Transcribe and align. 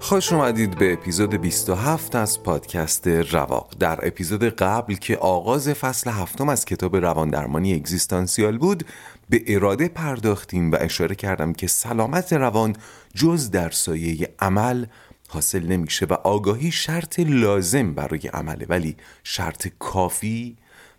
خوش 0.00 0.32
اومدید 0.32 0.78
به 0.78 0.92
اپیزود 0.92 1.34
27 1.34 2.14
از 2.16 2.42
پادکست 2.42 3.08
رواق. 3.08 3.74
در 3.78 4.06
اپیزود 4.06 4.44
قبل 4.44 4.94
که 4.94 5.16
آغاز 5.16 5.68
فصل 5.68 6.10
هفتم 6.10 6.48
از 6.48 6.64
کتاب 6.64 6.96
رواندرمانی 6.96 7.74
اگزیستانسیال 7.74 8.58
بود 8.58 8.84
به 9.30 9.42
اراده 9.46 9.88
پرداختیم 9.88 10.72
و 10.72 10.76
اشاره 10.80 11.14
کردم 11.14 11.52
که 11.52 11.66
سلامت 11.66 12.32
روان 12.32 12.76
جز 13.14 13.50
در 13.50 13.70
سایه 13.70 14.34
عمل 14.38 14.86
حاصل 15.28 15.66
نمیشه 15.66 16.06
و 16.06 16.12
آگاهی 16.12 16.72
شرط 16.72 17.20
لازم 17.20 17.94
برای 17.94 18.28
عمله 18.28 18.66
ولی 18.68 18.96
شرط 19.24 19.68
کافی 19.78 20.56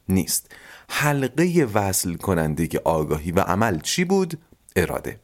نیست. 0.10 0.52
حلقه 0.90 1.68
وصل 1.74 2.14
کننده 2.14 2.70
آگاهی 2.86 3.32
و 3.32 3.40
عمل 3.40 3.80
چی 3.80 4.06
بود؟ 4.06 4.40
اراده. 4.76 5.20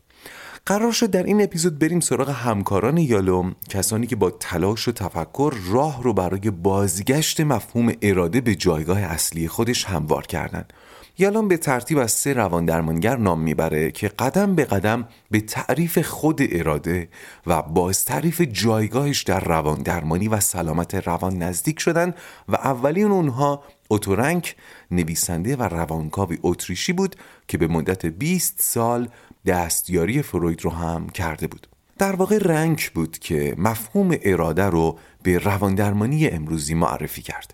قرار 0.65 0.91
شد 0.91 1.09
در 1.09 1.23
این 1.23 1.41
اپیزود 1.41 1.79
بریم 1.79 1.99
سراغ 1.99 2.29
همکاران 2.29 2.97
یالوم 2.97 3.55
کسانی 3.69 4.07
که 4.07 4.15
با 4.15 4.31
تلاش 4.31 4.87
و 4.87 4.91
تفکر 4.91 5.53
راه 5.71 6.03
رو 6.03 6.13
برای 6.13 6.51
بازگشت 6.51 7.41
مفهوم 7.41 7.93
اراده 8.01 8.41
به 8.41 8.55
جایگاه 8.55 8.99
اصلی 8.99 9.47
خودش 9.47 9.85
هموار 9.85 10.25
کردند. 10.25 10.73
یالوم 11.17 11.47
به 11.47 11.57
ترتیب 11.57 11.97
از 11.97 12.11
سه 12.11 12.33
روان 12.33 12.65
درمانگر 12.65 13.15
نام 13.15 13.39
می‌بره 13.39 13.91
که 13.91 14.07
قدم 14.07 14.55
به 14.55 14.65
قدم 14.65 15.07
به 15.31 15.41
تعریف 15.41 15.99
خود 15.99 16.39
اراده 16.41 17.09
و 17.47 17.61
باز 17.61 18.05
تعریف 18.05 18.41
جایگاهش 18.41 19.23
در 19.23 19.39
روان 19.39 19.81
درمانی 19.81 20.27
و 20.27 20.39
سلامت 20.39 20.95
روان 20.95 21.37
نزدیک 21.37 21.79
شدن 21.79 22.13
و 22.49 22.55
اولین 22.55 23.11
اونها 23.11 23.63
اوتورنک 23.87 24.55
نویسنده 24.91 25.55
و 25.55 25.63
روانکاوی 25.63 26.37
اتریشی 26.43 26.93
بود 26.93 27.15
که 27.47 27.57
به 27.57 27.67
مدت 27.67 28.05
20 28.05 28.61
سال 28.61 29.07
دستیاری 29.45 30.21
فروید 30.21 30.61
رو 30.61 30.71
هم 30.71 31.09
کرده 31.09 31.47
بود. 31.47 31.67
در 31.97 32.15
واقع 32.15 32.37
رنگ 32.37 32.89
بود 32.95 33.19
که 33.19 33.55
مفهوم 33.57 34.17
اراده 34.21 34.65
رو 34.65 34.99
به 35.23 35.37
رواندرمانی 35.37 36.27
امروزی 36.27 36.73
معرفی 36.73 37.21
کرد. 37.21 37.53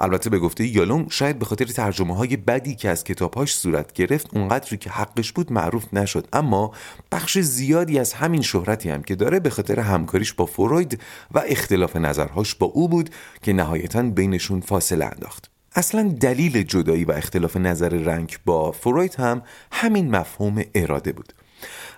البته 0.00 0.30
به 0.30 0.38
گفته 0.38 0.66
یالوم 0.66 1.06
شاید 1.08 1.38
به 1.38 1.44
خاطر 1.44 1.64
ترجمه 1.64 2.16
های 2.16 2.36
بدی 2.36 2.74
که 2.74 2.88
از 2.88 3.04
کتابهاش 3.04 3.54
صورت 3.54 3.92
گرفت 3.92 4.36
اونقدری 4.36 4.76
که 4.76 4.90
حقش 4.90 5.32
بود 5.32 5.52
معروف 5.52 5.94
نشد. 5.94 6.28
اما 6.32 6.72
بخش 7.12 7.38
زیادی 7.38 7.98
از 7.98 8.12
همین 8.12 8.42
شهرتی 8.42 8.90
هم 8.90 9.02
که 9.02 9.14
داره 9.14 9.40
به 9.40 9.50
خاطر 9.50 9.80
همکاریش 9.80 10.32
با 10.32 10.46
فروید 10.46 11.00
و 11.30 11.42
اختلاف 11.46 11.96
نظرهاش 11.96 12.54
با 12.54 12.66
او 12.66 12.88
بود 12.88 13.10
که 13.42 13.52
نهایتا 13.52 14.02
بینشون 14.02 14.60
فاصله 14.60 15.04
انداخت. 15.04 15.53
اصلا 15.74 16.14
دلیل 16.20 16.62
جدایی 16.62 17.04
و 17.04 17.12
اختلاف 17.12 17.56
نظر 17.56 17.88
رنگ 17.88 18.36
با 18.44 18.72
فروید 18.72 19.14
هم 19.14 19.42
همین 19.72 20.10
مفهوم 20.10 20.62
اراده 20.74 21.12
بود. 21.12 21.32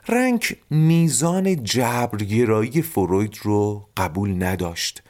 رنگ 0.09 0.57
میزان 0.71 1.65
جبرگرایی 1.65 2.83
فروید 2.83 3.37
رو 3.43 3.89
قبول 3.97 4.43
نداشت. 4.45 5.03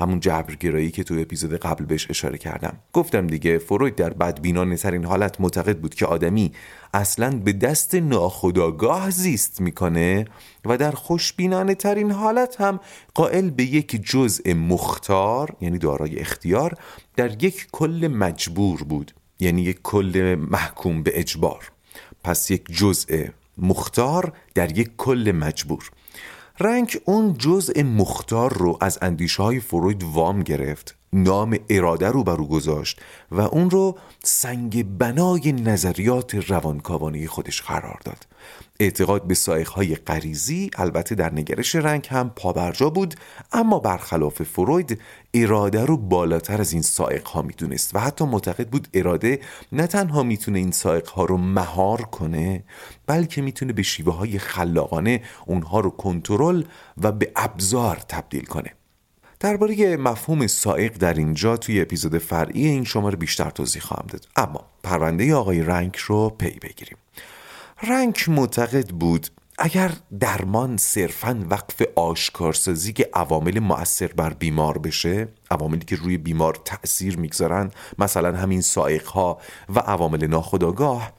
همون 0.00 0.20
جبرگرایی 0.20 0.90
که 0.90 1.04
تو 1.04 1.14
اپیزود 1.18 1.54
قبل 1.54 1.84
بهش 1.84 2.06
اشاره 2.10 2.38
کردم. 2.38 2.78
گفتم 2.92 3.26
دیگه 3.26 3.58
فروید 3.58 3.94
در 3.94 4.10
بدبینانه 4.10 4.76
ترین 4.76 5.04
حالت 5.04 5.40
معتقد 5.40 5.78
بود 5.78 5.94
که 5.94 6.06
آدمی 6.06 6.52
اصلا 6.94 7.30
به 7.30 7.52
دست 7.52 7.94
ناخداگاه 7.94 9.10
زیست 9.10 9.60
می‌کنه 9.60 10.24
و 10.64 10.76
در 10.76 10.90
خوشبینانه 10.90 11.74
ترین 11.74 12.10
حالت 12.10 12.60
هم 12.60 12.80
قائل 13.14 13.50
به 13.50 13.64
یک 13.64 14.10
جزء 14.10 14.54
مختار 14.54 15.56
یعنی 15.60 15.78
دارای 15.78 16.18
اختیار 16.18 16.74
در 17.16 17.44
یک 17.44 17.66
کل 17.72 18.08
مجبور 18.14 18.82
بود 18.84 19.12
یعنی 19.40 19.62
یک 19.62 19.78
کل 19.82 20.36
محکوم 20.50 21.02
به 21.02 21.20
اجبار. 21.20 21.72
پس 22.24 22.50
یک 22.50 22.64
جزء 22.70 23.24
مختار 23.58 24.32
در 24.54 24.78
یک 24.78 24.90
کل 24.96 25.32
مجبور. 25.32 25.90
رنگ 26.62 27.00
اون 27.04 27.34
جزء 27.38 27.82
مختار 27.82 28.52
رو 28.52 28.78
از 28.80 28.98
اندیشه 29.02 29.42
های 29.42 29.60
فروید 29.60 30.02
وام 30.02 30.42
گرفت. 30.42 30.99
نام 31.12 31.58
اراده 31.70 32.08
رو 32.08 32.24
بر 32.24 32.36
او 32.36 32.48
گذاشت 32.48 33.00
و 33.30 33.40
اون 33.40 33.70
رو 33.70 33.98
سنگ 34.24 34.98
بنای 34.98 35.52
نظریات 35.52 36.34
روانکاوانه 36.34 37.26
خودش 37.26 37.62
قرار 37.62 37.98
داد. 38.04 38.26
اعتقاد 38.80 39.26
به 39.26 39.64
های 39.74 39.94
غریزی 39.94 40.70
البته 40.76 41.14
در 41.14 41.32
نگرش 41.32 41.74
رنگ 41.74 42.06
هم 42.10 42.30
پابرجا 42.30 42.90
بود 42.90 43.14
اما 43.52 43.78
برخلاف 43.78 44.42
فروید 44.42 45.00
اراده 45.34 45.84
رو 45.84 45.96
بالاتر 45.96 46.60
از 46.60 46.72
این 46.72 46.82
سائق 46.82 47.26
ها 47.26 47.42
می‌دونست 47.42 47.94
و 47.94 47.98
حتی 47.98 48.24
معتقد 48.24 48.68
بود 48.68 48.88
اراده 48.94 49.40
نه 49.72 49.86
تنها 49.86 50.22
می‌تونه 50.22 50.58
این 50.58 50.70
سائق 50.70 51.08
ها 51.08 51.24
رو 51.24 51.36
مهار 51.36 52.02
کنه 52.02 52.64
بلکه 53.06 53.42
می‌تونه 53.42 53.72
به 53.72 53.82
شیوه 53.82 54.14
های 54.14 54.38
خلاقانه 54.38 55.22
اونها 55.46 55.80
رو 55.80 55.90
کنترل 55.90 56.64
و 57.02 57.12
به 57.12 57.32
ابزار 57.36 57.96
تبدیل 57.96 58.44
کنه. 58.44 58.79
درباره 59.40 59.96
مفهوم 59.96 60.46
سائق 60.46 60.92
در 60.92 61.14
اینجا 61.14 61.56
توی 61.56 61.80
اپیزود 61.80 62.18
فرعی 62.18 62.66
این 62.66 62.84
شماره 62.84 63.16
بیشتر 63.16 63.50
توضیح 63.50 63.82
خواهم 63.82 64.06
داد. 64.08 64.28
اما 64.36 64.64
پرونده 64.82 65.34
آقای 65.34 65.62
رنگ 65.62 65.96
رو 66.06 66.30
پی 66.30 66.58
بگیریم. 66.62 66.96
رنگ 67.82 68.16
معتقد 68.28 68.88
بود 68.88 69.26
اگر 69.58 69.92
درمان 70.20 70.76
صرفا 70.76 71.44
وقف 71.50 71.82
آشکارسازی 71.96 72.92
که 72.92 73.10
عوامل 73.14 73.58
مؤثر 73.58 74.06
بر 74.06 74.32
بیمار 74.32 74.78
بشه 74.78 75.28
عواملی 75.50 75.84
که 75.84 75.96
روی 75.96 76.18
بیمار 76.18 76.58
تأثیر 76.64 77.18
می‌گذارن 77.18 77.70
مثلا 77.98 78.36
همین 78.36 78.60
سائق 78.60 79.06
ها 79.06 79.38
و 79.68 79.78
عوامل 79.78 80.26
ناخودآگاه 80.26 81.12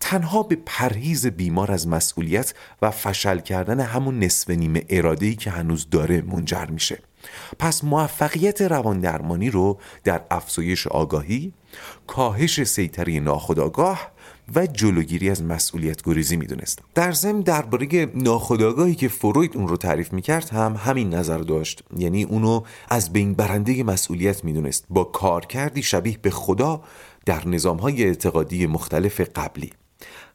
تنها 0.00 0.42
به 0.42 0.56
پرهیز 0.66 1.26
بیمار 1.26 1.72
از 1.72 1.88
مسئولیت 1.88 2.54
و 2.82 2.90
فشل 2.90 3.38
کردن 3.38 3.80
همون 3.80 4.18
نصف 4.18 4.50
نیمه 4.50 4.84
اراده‌ای 4.88 5.34
که 5.34 5.50
هنوز 5.50 5.90
داره 5.90 6.22
منجر 6.22 6.66
میشه. 6.66 6.98
پس 7.58 7.84
موفقیت 7.84 8.62
روان 8.62 9.00
درمانی 9.00 9.50
رو 9.50 9.78
در 10.04 10.22
افزایش 10.30 10.86
آگاهی، 10.86 11.52
کاهش 12.06 12.62
سیطره 12.62 13.20
ناخودآگاه 13.20 14.10
و 14.54 14.66
جلوگیری 14.66 15.30
از 15.30 15.42
مسئولیت 15.42 16.02
گریزی 16.02 16.36
می‌دونست. 16.36 16.78
در 16.94 17.12
ضمن 17.12 17.40
درباره 17.40 18.08
ناخودآگاهی 18.14 18.94
که 18.94 19.08
فروید 19.08 19.56
اون 19.56 19.68
رو 19.68 19.76
تعریف 19.76 20.12
می‌کرد 20.12 20.50
هم 20.50 20.76
همین 20.84 21.14
نظر 21.14 21.38
داشت. 21.38 21.82
یعنی 21.96 22.22
اونو 22.24 22.62
از 22.88 23.12
بین 23.12 23.34
برنده 23.34 23.82
مسئولیت 23.82 24.44
می‌دونست. 24.44 24.84
با 24.90 25.04
کارکردی 25.04 25.82
شبیه 25.82 26.18
به 26.22 26.30
خدا 26.30 26.82
در 27.26 27.48
نظامهای 27.48 28.04
اعتقادی 28.04 28.66
مختلف 28.66 29.20
قبلی. 29.20 29.70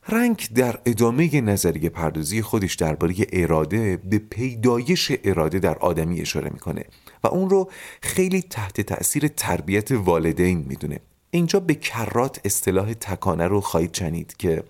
رنگ 0.10 0.48
در 0.56 0.80
ادامه 0.86 1.42
نظریه 1.42 1.90
پردازی 1.90 2.42
خودش 2.42 2.75
درباره 2.75 3.16
اراده 3.34 3.98
به 3.98 4.18
پیدایش 4.18 5.12
اراده 5.24 5.60
در 5.60 5.78
آدمی 5.78 6.22
اشاره 6.22 6.50
می‌کنه 6.50 6.86
و 7.24 7.28
اون 7.28 7.50
رو 7.50 7.72
خیلی 8.02 8.42
تحت 8.42 8.81
تأثیر 8.81 9.28
تربیت 9.28 9.92
والدین 9.92 10.66
می‌دونه. 10.68 11.00
اینجا 11.31 11.60
به 11.60 11.75
کرات 11.75 12.42
اصطلاح 12.46 12.94
تکانه 12.94 13.48
رو 13.48 13.62
خواهید 13.62 13.94
شنید 13.94 14.38
که 14.38 14.63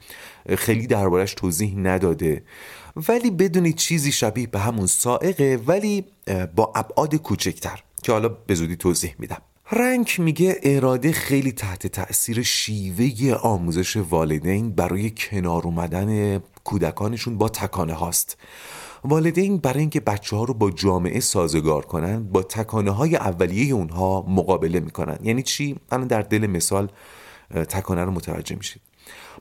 خیلی 0.57 0.87
دربارش 0.87 1.33
توضیح 1.33 1.77
نداده. 1.77 2.43
ولی 3.09 3.31
بدونید 3.31 3.75
چیزی 3.75 4.11
شبیه 4.11 4.47
به 4.47 4.59
همون 4.59 4.87
سائقه 4.87 5.59
ولی 5.67 6.05
با 6.55 6.73
ابعاد 6.75 7.15
کوچکتر 7.15 7.83
که 8.03 8.11
حالا 8.11 8.29
به 8.29 8.55
زودی 8.55 8.75
توضیح 8.75 9.15
میدم. 9.19 9.41
رنگ 9.71 10.11
میگه 10.17 10.59
اراده 10.63 11.11
خیلی 11.11 11.51
تحت 11.51 11.87
تأثیر 11.87 12.43
شیوه 12.43 13.33
آموزش 13.33 13.97
والدین 13.97 14.71
برای 14.71 15.13
کنار 15.17 15.61
اومدن 15.63 16.39
کودکانشون 16.63 17.37
با 17.37 17.49
تکانه 17.49 17.93
هاست. 17.93 18.37
والدین 19.03 19.57
برای 19.57 19.79
اینکه 19.79 19.99
بچه 19.99 20.35
ها 20.35 20.43
رو 20.43 20.53
با 20.53 20.71
جامعه 20.71 21.19
سازگار 21.19 21.85
کنن 21.85 22.23
با 22.23 22.43
تکانه 22.43 22.91
های 22.91 23.15
اولیه 23.15 23.73
اونها 23.73 24.25
مقابله 24.27 24.79
می‌کنن. 24.79 25.17
یعنی 25.23 25.43
چی؟ 25.43 25.75
الان 25.91 26.07
در 26.07 26.21
دل 26.21 26.47
مثال 26.47 26.91
تکانه 27.69 28.03
رو 28.03 28.11
متوجه 28.11 28.55
میشید. 28.55 28.81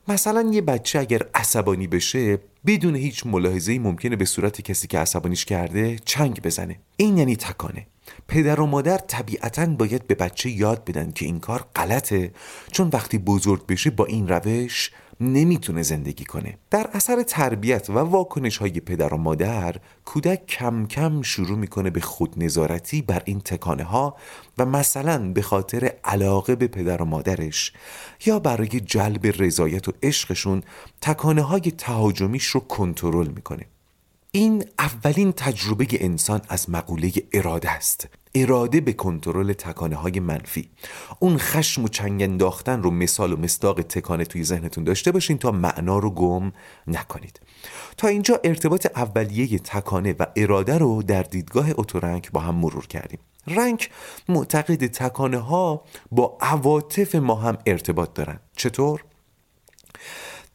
مثلا 0.07 0.49
یه 0.51 0.61
بچه 0.61 0.99
اگر 0.99 1.21
عصبانی 1.33 1.87
بشه 1.87 2.39
بدون 2.65 2.95
هیچ 2.95 3.25
ملاحظه 3.25 3.79
ممکنه 3.79 4.15
به 4.15 4.25
صورت 4.25 4.61
کسی 4.61 4.87
که 4.87 4.99
عصبانیش 4.99 5.45
کرده 5.45 5.99
چنگ 6.05 6.41
بزنه. 6.41 6.79
این 6.97 7.17
یعنی 7.17 7.35
تکانه. 7.35 7.87
پدر 8.27 8.59
و 8.59 8.65
مادر 8.65 8.97
طبیعتا 8.97 9.65
باید 9.65 10.07
به 10.07 10.15
بچه 10.15 10.49
یاد 10.49 10.85
بدن 10.85 11.11
که 11.11 11.25
این 11.25 11.39
کار 11.39 11.65
غلطه 11.75 12.31
چون 12.71 12.89
وقتی 12.93 13.17
بزرگ 13.17 13.65
بشه 13.65 13.89
با 13.89 14.05
این 14.05 14.27
روش 14.27 14.91
نمی‌تونه 15.19 15.81
زندگی 15.81 16.25
کنه. 16.25 16.57
در 16.71 16.89
اثر 16.93 17.23
تربیت 17.23 17.89
و 17.89 17.93
واکنش 17.93 18.57
های 18.57 18.79
پدر 18.79 19.13
و 19.13 19.17
مادر 19.17 19.75
کودک 20.05 20.45
کم 20.45 20.85
کم 20.85 21.21
شروع 21.21 21.57
می‌کنه 21.57 21.89
به 21.89 22.01
خود 22.01 22.43
نظارتی 22.43 23.01
بر 23.01 23.21
این 23.25 23.39
تکانه 23.39 23.83
ها 23.83 24.15
و 24.57 24.65
مثلا 24.65 25.31
به 25.33 25.41
خاطر 25.41 25.93
علاقه 26.03 26.55
به 26.55 26.67
پدر 26.67 27.01
و 27.01 27.05
مادرش 27.05 27.73
یا 28.25 28.39
برای 28.39 28.67
جلب 28.67 29.25
رضایت 29.41 29.87
و 29.87 29.91
عشقشون 30.03 30.63
تکانه 31.01 31.41
های 31.41 31.61
تهاجمیش 31.61 32.45
رو 32.45 32.59
کنترل 32.59 33.27
می‌کنه. 33.27 33.65
این 34.31 34.65
اولین 34.79 35.31
تجربه 35.31 35.87
انسان 35.91 36.41
از 36.49 36.69
مقوله 36.69 37.11
اراده 37.33 37.71
است. 37.71 38.07
اراده 38.35 38.81
به 38.81 38.93
کنترل 38.93 39.53
تکانه 39.53 39.95
های 39.95 40.19
منفی 40.19 40.69
اون 41.19 41.37
خشم 41.37 41.83
و 41.83 41.87
چنگ 41.87 42.23
انداختن 42.23 42.83
رو 42.83 42.91
مثال 42.91 43.33
و 43.33 43.37
مصداق 43.37 43.81
تکانه 43.81 44.25
توی 44.25 44.43
ذهنتون 44.43 44.83
داشته 44.83 45.11
باشین 45.11 45.37
تا 45.37 45.51
معنا 45.51 45.99
رو 45.99 46.09
گم 46.09 46.51
نکنید 46.87 47.39
تا 47.97 48.07
اینجا 48.07 48.39
ارتباط 48.43 48.87
اولیه 48.95 49.59
تکانه 49.59 50.15
و 50.19 50.25
اراده 50.35 50.77
رو 50.77 51.03
در 51.03 51.23
دیدگاه 51.23 51.69
اتورنک 51.77 52.31
با 52.31 52.39
هم 52.39 52.55
مرور 52.55 52.87
کردیم 52.87 53.19
رنگ 53.47 53.89
معتقد 54.29 54.87
تکانه 54.87 55.37
ها 55.37 55.83
با 56.11 56.37
عواطف 56.41 57.15
ما 57.15 57.35
هم 57.35 57.57
ارتباط 57.65 58.13
دارن 58.13 58.39
چطور؟ 58.57 59.03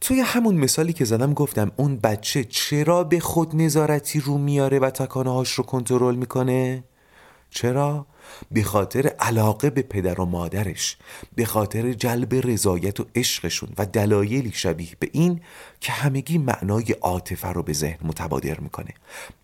توی 0.01 0.19
همون 0.19 0.55
مثالی 0.55 0.93
که 0.93 1.05
زدم 1.05 1.33
گفتم 1.33 1.71
اون 1.75 1.97
بچه 1.97 2.43
چرا 2.43 3.03
به 3.03 3.19
خود 3.19 3.55
نظارتی 3.55 4.19
رو 4.19 4.37
میاره 4.37 4.79
و 4.79 4.89
تکانه 4.89 5.33
هاش 5.33 5.51
رو 5.51 5.63
کنترل 5.63 6.15
می‌کنه؟ 6.15 6.83
چرا؟ 7.51 8.05
به 8.51 8.63
خاطر 8.63 9.07
علاقه 9.07 9.69
به 9.69 9.81
پدر 9.81 10.21
و 10.21 10.25
مادرش 10.25 10.97
به 11.35 11.45
خاطر 11.45 11.93
جلب 11.93 12.33
رضایت 12.33 12.99
و 12.99 13.05
عشقشون 13.15 13.69
و 13.77 13.85
دلایلی 13.85 14.51
شبیه 14.51 14.89
به 14.99 15.09
این 15.11 15.41
که 15.79 15.91
همگی 15.91 16.37
معنای 16.37 16.91
عاطفه 16.91 17.47
رو 17.47 17.63
به 17.63 17.73
ذهن 17.73 18.07
متبادر 18.07 18.59
می‌کنه 18.59 18.93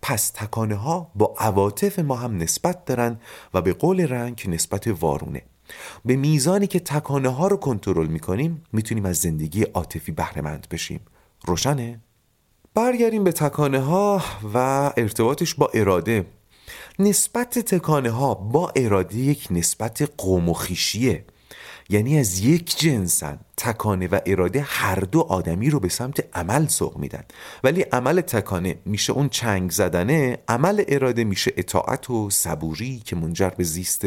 پس 0.02 0.30
تکانه 0.30 0.74
ها 0.74 1.10
با 1.14 1.34
عواطف 1.38 1.98
ما 1.98 2.16
هم 2.16 2.36
نسبت 2.36 2.84
دارن 2.84 3.20
و 3.54 3.62
به 3.62 3.72
قول 3.72 4.00
رنگ 4.00 4.42
نسبت 4.48 4.86
وارونه 4.86 5.42
به 6.04 6.16
میزانی 6.16 6.66
که 6.66 6.80
تکانه 6.80 7.28
ها 7.28 7.46
رو 7.46 7.56
کنترل 7.56 8.06
می‌کنیم 8.06 8.64
می‌تونیم 8.72 9.06
از 9.06 9.16
زندگی 9.16 9.62
عاطفی 9.62 10.12
بهرهمند 10.12 10.66
بشیم 10.70 11.00
روشنه؟ 11.46 12.00
برگردیم 12.74 13.24
به 13.24 13.32
تکانه 13.32 13.80
ها 13.80 14.22
و 14.54 14.58
ارتباطش 14.96 15.54
با 15.54 15.70
اراده 15.74 16.26
نسبت 17.00 17.58
تکانه 17.58 18.10
ها 18.10 18.34
با 18.34 18.72
اراده 18.76 19.16
یک 19.16 19.46
نسبت 19.50 20.10
قوم 20.16 20.48
و 20.48 20.54
خیشیه 20.54 21.24
یعنی 21.88 22.18
از 22.18 22.38
یک 22.38 22.78
جنسن 22.78 23.38
تکانه 23.56 24.08
و 24.08 24.18
اراده 24.26 24.60
هر 24.60 25.00
دو 25.00 25.20
آدمی 25.20 25.70
رو 25.70 25.80
به 25.80 25.88
سمت 25.88 26.36
عمل 26.36 26.66
سوق 26.66 26.96
میدن. 26.96 27.24
ولی 27.64 27.82
عمل 27.82 28.20
تکانه 28.20 28.78
میشه 28.84 29.12
اون 29.12 29.28
چنگ 29.28 29.70
زدنه 29.70 30.38
عمل 30.48 30.84
اراده 30.88 31.24
میشه 31.24 31.52
اطاعت 31.56 32.10
و 32.10 32.30
صبوری 32.30 33.02
که 33.04 33.16
منجر 33.16 33.50
به 33.50 33.64
زیست 33.64 34.04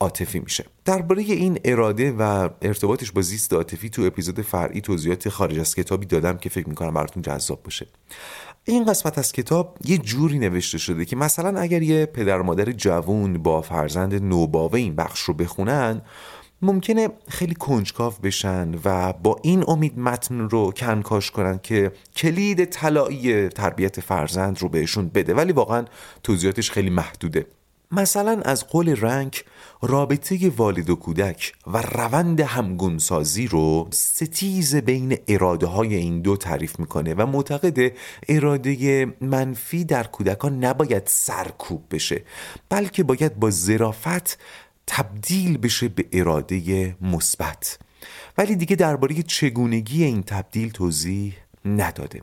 عاطفی 0.00 0.38
میشه. 0.38 0.64
درباره 0.84 1.22
این 1.22 1.60
اراده 1.64 2.12
و 2.12 2.48
ارتباطش 2.62 3.12
با 3.12 3.22
زیست 3.22 3.52
عاطفی 3.52 3.90
تو 3.90 4.02
اپیزود 4.02 4.40
فرعی 4.40 4.80
توضیحات 4.80 5.28
خارج 5.28 5.58
از 5.58 5.74
کتابی 5.74 6.06
دادم 6.06 6.38
که 6.38 6.48
فکر 6.48 6.68
می‌کنم 6.68 6.94
براتون 6.94 7.22
جذاب 7.22 7.62
باشه. 7.62 7.86
این 8.64 8.84
قسمت 8.84 9.18
از 9.18 9.32
کتاب 9.32 9.78
یه 9.84 9.98
جوری 9.98 10.38
نوشته 10.38 10.78
شده 10.78 11.04
که 11.04 11.16
مثلا 11.16 11.60
اگر 11.60 11.82
یه 11.82 12.06
پدر 12.06 12.42
مادر 12.42 12.72
جوون 12.72 13.42
با 13.42 13.62
فرزند 13.62 14.14
نوباوه 14.14 14.74
این 14.74 14.96
بخش 14.96 15.20
رو 15.20 15.34
بخونن 15.34 16.02
ممکنه 16.62 17.08
خیلی 17.28 17.54
کنجکاو 17.54 18.12
بشن 18.22 18.74
و 18.84 19.12
با 19.12 19.40
این 19.42 19.64
امید 19.68 19.98
متن 19.98 20.40
رو 20.40 20.72
کنکاش 20.72 21.30
کنن 21.30 21.60
که 21.62 21.92
کلید 22.16 22.64
طلایی 22.64 23.48
تربیت 23.48 24.00
فرزند 24.00 24.58
رو 24.58 24.68
بهشون 24.68 25.08
بده. 25.08 25.34
ولی 25.34 25.52
واقعا 25.52 25.84
توضیحاتش 26.22 26.70
خیلی 26.70 26.90
محدوده. 26.90 27.46
مثلا 27.92 28.40
از 28.44 28.66
قول 28.66 28.96
رنگ 28.96 29.42
رابطه 29.82 30.50
والد 30.56 30.90
و 30.90 30.96
کودک 30.96 31.52
و 31.66 31.78
روند 31.78 32.40
همگونسازی 32.40 33.46
رو 33.46 33.88
ستیز 33.92 34.76
بین 34.76 35.18
اراده 35.28 35.66
های 35.66 35.94
این 35.94 36.20
دو 36.20 36.36
تعریف 36.36 36.78
می‌کنه 36.80 37.14
و 37.14 37.26
معتقد 37.26 37.92
اراده 38.28 39.06
منفی 39.20 39.84
در 39.84 40.04
کودکان 40.04 40.64
نباید 40.64 41.02
سرکوب 41.06 41.84
بشه 41.90 42.22
بلکه 42.68 43.02
باید 43.02 43.36
با 43.36 43.50
ظرافت 43.50 44.38
تبدیل 44.86 45.58
بشه 45.58 45.88
به 45.88 46.04
اراده 46.12 46.96
مثبت. 47.00 47.78
ولی 48.38 48.56
دیگه 48.56 48.76
درباره 48.76 49.22
چگونگی 49.22 50.04
این 50.04 50.22
تبدیل 50.22 50.70
توضیح 50.70 51.36
نداده. 51.64 52.22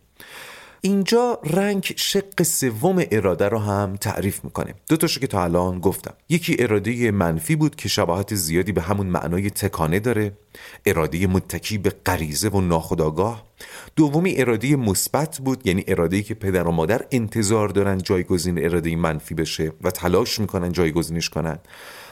اینجا 0.81 1.39
رنگ 1.43 1.93
شق 1.95 2.43
سوم 2.43 3.03
اراده 3.11 3.49
رو 3.49 3.59
هم 3.59 3.95
تعریف 3.95 4.43
می‌کنه. 4.43 4.73
دو 4.89 4.97
تاشو 4.97 5.19
که 5.19 5.27
تا 5.27 5.43
الان 5.43 5.79
گفتم. 5.79 6.13
یکی 6.29 6.55
اراده 6.59 7.11
منفی 7.11 7.55
بود 7.55 7.75
که 7.75 7.89
شباهت 7.89 8.35
زیادی 8.35 8.71
به 8.71 8.81
همون 8.81 9.07
معنای 9.07 9.49
تکانه 9.49 9.99
داره. 9.99 10.37
اراده 10.85 11.27
متکی 11.27 11.77
به 11.77 11.89
غریزه 12.05 12.49
و 12.49 12.61
ناخودآگاه. 12.61 13.47
دومی 13.95 14.33
اراده 14.37 14.75
مثبت 14.75 15.37
بود 15.37 15.67
یعنی 15.67 15.83
اراده 15.87 16.21
که 16.21 16.33
پدر 16.33 16.67
و 16.67 16.71
مادر 16.71 17.01
انتظار 17.11 17.69
دارن 17.69 17.97
جایگزین 17.97 18.65
اراده 18.65 18.95
منفی 18.95 19.35
بشه 19.35 19.71
و 19.81 19.91
تلاش 19.91 20.39
می‌کنن 20.39 20.71
جایگزینش 20.71 21.29
کنن. 21.29 21.59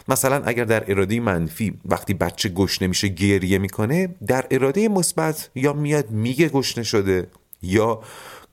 مثلا 0.08 0.44
اگر 0.46 0.64
در 0.64 0.92
اراده 0.92 1.20
منفی 1.20 1.74
وقتی 1.86 2.14
بچه 2.14 2.50
گشنه 2.50 2.88
میشه 2.88 3.08
گریه 3.08 3.58
می‌کنه 3.58 4.16
در 4.28 4.46
اراده 4.52 4.90
مثبت 4.90 5.50
یا 5.56 5.74
میاد 5.74 6.12
میگه 6.12 6.50
گشنه 6.50 6.84
شده 6.84 7.28
یا 7.62 8.02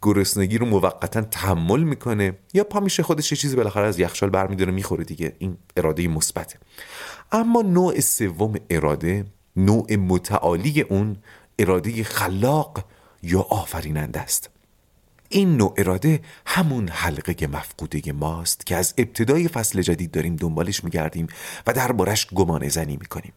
گرسنگی 0.03 0.59
رو 0.59 0.67
موقتا 0.67 1.23
تحمل 1.23 1.82
می‌کنه. 1.82 2.39
یا 2.55 2.65
پا 2.65 2.81
میشه 2.81 3.03
خودش 3.03 3.32
یه 3.32 3.39
چیزی 3.39 3.56
بالاخره 3.56 3.87
از 3.87 3.99
یخچال 3.99 4.31
برمیداره 4.31 4.73
می‌خوره 4.73 5.05
دیگه. 5.05 5.37
این 5.39 5.56
اراده 5.77 6.09
مثبته. 6.09 6.59
اما 7.32 7.63
نوع 7.63 8.01
سوم 8.01 8.55
اراده 8.71 9.25
نوع 9.56 9.97
متعالی 9.97 10.81
اون 10.81 11.17
اراده 11.59 12.05
خلاق 12.05 12.85
یا 13.23 13.41
آفریننده 13.41 14.21
است. 14.21 14.51
این 15.29 15.56
نوع 15.56 15.75
اراده 15.77 16.21
همون 16.47 16.89
حلقه 16.89 17.47
مفقوده 17.47 18.13
ماست 18.13 18.67
که 18.67 18.77
از 18.77 18.94
ابتدای 18.99 19.49
فصل 19.49 19.82
جدید 19.82 20.11
داریم 20.11 20.37
دنبالش 20.37 20.85
میگردیم 20.85 21.27
و 21.67 21.73
دربارش 21.73 22.27
گمان 22.27 22.69
زنی 22.69 22.97
می‌کنیم. 22.97 23.32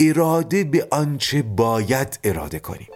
اراده 0.00 0.64
به 0.64 0.88
آنچه 0.90 1.42
باید 1.42 2.18
اراده 2.24 2.58
کنیم. 2.58 2.88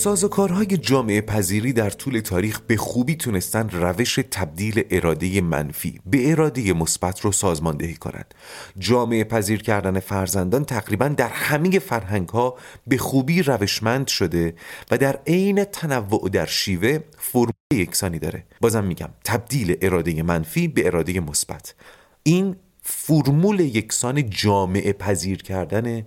سازوکارهای 0.00 0.66
جامعه 0.66 1.20
پذیری 1.20 1.72
در 1.72 1.90
طول 1.90 2.20
تاریخ 2.20 2.60
به 2.60 2.76
خوبی 2.76 3.16
تونستن 3.16 3.68
روش 3.68 4.18
تبدیل 4.30 4.84
اراده 4.90 5.40
منفی 5.40 6.00
به 6.06 6.30
اراده 6.30 6.72
مثبت 6.72 7.20
رو 7.20 7.32
سازماندهی 7.32 7.94
کنند. 7.94 8.34
جامعه 8.78 9.24
پذیر 9.24 9.62
کردن 9.62 10.00
فرزندان 10.00 10.64
تقریبا 10.64 11.08
در 11.08 11.28
همه 11.28 11.78
فرهنگ 11.78 12.28
ها 12.28 12.56
به 12.86 12.98
خوبی 12.98 13.42
روشمند 13.42 14.08
شده 14.08 14.54
و 14.90 14.98
در 14.98 15.18
عین 15.26 15.64
تنوع 15.64 16.28
در 16.28 16.46
شیوه 16.46 16.98
فرم 17.18 17.52
یکسانی 17.72 18.18
داره. 18.18 18.44
بازم 18.60 18.84
میگم 18.84 19.08
تبدیل 19.24 19.76
اراده 19.82 20.22
منفی 20.22 20.68
به 20.68 20.86
اراده 20.86 21.20
مثبت. 21.20 21.74
این 22.22 22.56
فرمول 22.82 23.60
یکسان 23.60 24.30
جامعه 24.30 24.92
پذیر 24.92 25.42
کردن 25.42 26.06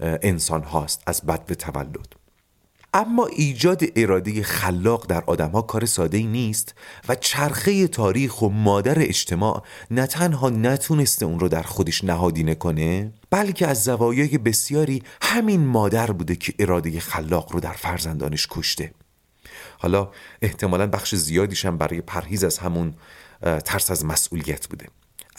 انسان 0.00 0.62
هاست 0.62 1.02
از 1.06 1.22
بد 1.22 1.46
به 1.46 1.54
تولد 1.54 2.19
اما 2.94 3.26
ایجاد 3.26 3.82
اراده 3.96 4.42
خلاق 4.42 5.06
در 5.06 5.24
آدمها 5.26 5.62
کار 5.62 5.86
ساده 5.86 6.18
ای 6.18 6.26
نیست 6.26 6.74
و 7.08 7.14
چرخه 7.14 7.88
تاریخ 7.88 8.42
و 8.42 8.48
مادر 8.48 8.98
اجتماع 8.98 9.62
نه 9.90 10.06
تنها 10.06 10.50
نتونسته 10.50 11.26
اون 11.26 11.40
رو 11.40 11.48
در 11.48 11.62
خودش 11.62 12.04
نهادینه 12.04 12.54
کنه 12.54 13.12
بلکه 13.30 13.66
از 13.66 13.84
زوایای 13.84 14.38
بسیاری 14.38 15.02
همین 15.22 15.66
مادر 15.66 16.10
بوده 16.10 16.36
که 16.36 16.54
اراده 16.58 17.00
خلاق 17.00 17.52
رو 17.52 17.60
در 17.60 17.72
فرزندانش 17.72 18.46
کشته. 18.50 18.92
حالا 19.78 20.10
احتمالا 20.42 20.86
بخش 20.86 21.14
زیادیشم 21.14 21.76
برای 21.76 22.00
پرهیز 22.00 22.44
از 22.44 22.58
همون 22.58 22.94
ترس 23.64 23.90
از 23.90 24.04
مسئولیت 24.04 24.66
بوده. 24.68 24.86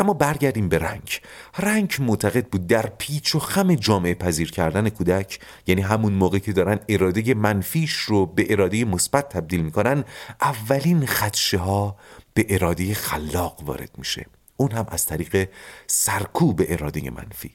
اما 0.02 0.14
برگردیم 0.14 0.70
به 0.70 0.78
رنگ. 0.78 1.22
رنگ 1.60 1.96
معتقد 2.00 2.48
بود 2.48 2.68
در 2.68 2.86
پیچ 2.98 3.36
و 3.36 3.40
خم 3.40 3.76
جامعه 3.76 4.14
پذیر 4.14 4.52
کردن 4.52 4.90
کودک 4.90 5.40
یعنی 5.68 5.82
همون 5.82 6.14
موقع 6.14 6.40
که 6.40 6.54
دارن 6.54 6.80
اراده 6.90 7.34
منفیش 7.34 7.94
رو 7.94 8.26
به 8.26 8.46
اراده 8.50 8.86
مثبت 8.86 9.30
تبدیل 9.30 9.62
می‌کنن 9.62 10.04
اولین 10.42 11.06
خدشه 11.06 11.58
ها 11.58 11.98
به 12.34 12.46
اراده 12.50 12.94
خلاق 12.94 13.64
وارد 13.64 13.90
میشه. 13.98 14.26
اون 14.58 14.72
هم 14.72 14.86
از 14.90 15.06
طریق 15.06 15.50
سرکوب 15.88 16.62
اراده 16.68 17.10
منفی. 17.10 17.52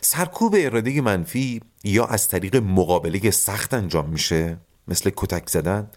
سرکوب 0.00 0.54
اراده 0.58 1.00
منفی 1.00 1.60
یا 1.84 2.04
از 2.04 2.28
طریق 2.28 2.56
مقابله 2.56 3.30
سخت 3.30 3.74
انجام 3.74 4.08
میشه 4.08 4.56
مثل 4.88 5.10
کتک 5.16 5.48
زدن 5.48 5.90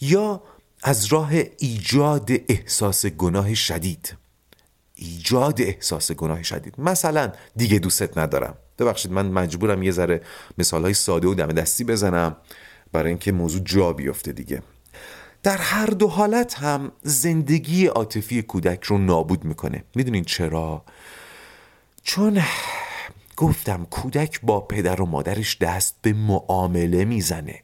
یا 0.00 0.42
از 0.82 1.06
راه 1.06 1.30
ایجاد 1.58 2.30
احساس 2.48 3.06
گناه 3.06 3.54
شدید. 3.54 4.16
ایجاد 4.98 5.60
احساس 5.60 6.12
گناه 6.12 6.42
شدید. 6.42 6.74
مثلا 6.78 7.32
دیگه 7.56 7.78
دوستت 7.78 8.18
ندارم. 8.18 8.54
ببخشید 8.78 9.12
من 9.12 9.26
مجبورم 9.26 9.82
یه 9.82 9.90
ذره 9.90 10.20
مثال 10.58 10.82
های 10.82 10.94
ساده 10.94 11.28
و 11.28 11.34
دم 11.34 11.46
دستی 11.46 11.84
بزنم 11.84 12.36
برای 12.92 13.08
اینکه 13.08 13.32
موضوع 13.32 13.62
جا 13.64 13.92
بیفته 13.92 14.32
دیگه. 14.32 14.62
در 15.42 15.56
هر 15.56 15.86
دو 15.86 16.08
حالت 16.08 16.54
هم 16.54 16.92
زندگی 17.02 17.86
عاطفی 17.86 18.42
کودک 18.42 18.84
رو 18.84 18.98
نابود 18.98 19.44
می‌کنه. 19.44 19.84
می‌دونین 19.94 20.24
چرا؟ 20.24 20.84
چون 22.02 22.42
گفتم 23.36 23.86
کودک 23.90 24.40
با 24.42 24.60
پدر 24.60 25.00
و 25.00 25.06
مادرش 25.06 25.58
دست 25.58 25.94
به 26.02 26.12
معامله 26.12 27.04
می‌زنه. 27.04 27.62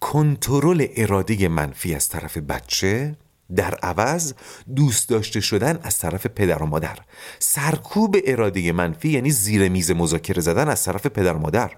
کنترل 0.00 0.86
اراده 0.96 1.48
منفی 1.48 1.94
از 1.94 2.08
طرف 2.08 2.36
بچه 2.36 3.16
در 3.56 3.74
عوض 3.74 4.34
دوست 4.76 5.08
داشته 5.08 5.40
شدن 5.40 5.78
از 5.82 5.98
طرف 5.98 6.26
پدر 6.26 6.62
و 6.62 6.66
مادر. 6.66 6.98
سرکوب 7.38 8.16
اراده 8.24 8.72
منفی 8.72 9.08
یعنی 9.08 9.30
زیر 9.30 9.68
میز 9.68 9.90
مذاکره 9.90 10.40
زدن 10.40 10.68
از 10.68 10.84
طرف 10.84 11.06
پدر 11.06 11.32
و 11.32 11.38
مادر. 11.38 11.70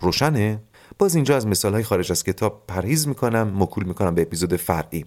روشنه؟ 0.00 0.62
باز 0.98 1.14
اینجا 1.14 1.36
از 1.36 1.46
مثال 1.46 1.72
های 1.72 1.82
خارج 1.82 2.12
از 2.12 2.24
کتاب 2.24 2.64
پرهیز 2.68 3.08
می‌کنم 3.08 3.62
مکول 3.62 3.84
می‌کنم 3.84 4.14
به 4.14 4.22
اپیزود 4.22 4.56
فرعی. 4.56 5.04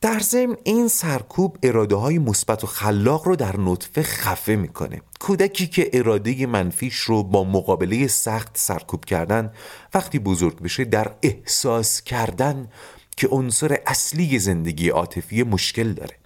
در 0.00 0.18
ضمن 0.18 0.56
این 0.64 0.88
سرکوب 0.88 1.58
اراده 1.62 1.96
های 1.96 2.18
مثبت 2.18 2.64
و 2.64 2.66
خلاق 2.66 3.28
رو 3.28 3.36
در 3.36 3.60
نطفه 3.60 4.02
خفه 4.02 4.56
می‌کنه. 4.56 5.00
کودکی 5.20 5.66
که 5.66 5.90
اراده 5.92 6.46
منفیش 6.46 6.96
رو 6.96 7.22
با 7.22 7.44
مقابله 7.44 8.06
سخت 8.06 8.50
سرکوب 8.54 9.04
کردن 9.04 9.52
وقتی 9.94 10.18
بزرگ 10.18 10.62
بشه 10.62 10.84
در 10.84 11.14
احساس 11.22 12.02
کردن 12.02 12.68
که 13.16 13.28
عنصر 13.28 13.78
اصلی 13.86 14.38
زندگی 14.38 14.88
عاطفی 14.88 15.42
مشکل 15.42 15.92
داره. 15.92 16.16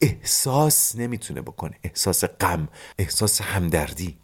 احساس 0.00 0.96
نمی‌تونه 0.96 1.40
بکنه. 1.40 1.74
احساس 1.84 2.24
غم 2.24 2.68
احساس 2.98 3.40
همدردی. 3.40 4.18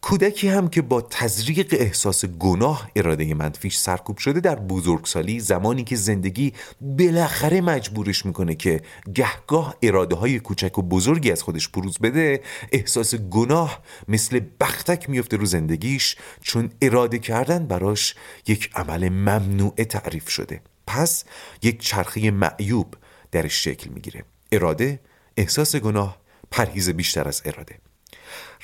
کودکی 0.00 0.48
هم 0.48 0.68
که 0.68 0.82
با 0.82 1.00
تزریق 1.00 1.74
احساس 1.78 2.24
گناه 2.24 2.90
اراده 2.96 3.34
منفیش 3.34 3.76
سرکوب 3.76 4.18
شده 4.18 4.40
در 4.40 4.54
بزرگسالی 4.54 5.40
زمانی 5.40 5.84
که 5.84 5.96
زندگی 5.96 6.52
بالاخره 6.80 7.60
مجبورش 7.60 8.26
می‌کنه 8.26 8.54
که 8.54 8.80
گهگاه 9.14 9.76
اراده 9.82 10.16
های 10.16 10.40
کوچک 10.40 10.78
و 10.78 10.82
بزرگی 10.82 11.32
از 11.32 11.42
خودش 11.42 11.68
بروز 11.68 11.98
بده 11.98 12.42
احساس 12.72 13.14
گناه 13.14 13.82
مثل 14.08 14.40
بختک 14.60 15.10
میفته 15.10 15.36
رو 15.36 15.46
زندگیش 15.46 16.16
چون 16.42 16.70
اراده 16.82 17.18
کردن 17.18 17.66
براش 17.66 18.14
یک 18.46 18.70
عمل 18.74 19.08
ممنوع 19.08 19.74
تعریف 19.84 20.28
شده. 20.28 20.60
پس 20.88 21.24
یک 21.62 21.80
چرخه 21.80 22.30
معیوب 22.30 22.94
درش 23.32 23.64
شکل 23.64 23.90
می‌گیره. 23.90 24.24
اراده 24.52 25.00
احساس 25.36 25.76
گناه 25.76 26.18
پرهیز 26.50 26.90
بیشتر 26.90 27.28
از 27.28 27.42
اراده. 27.44 27.78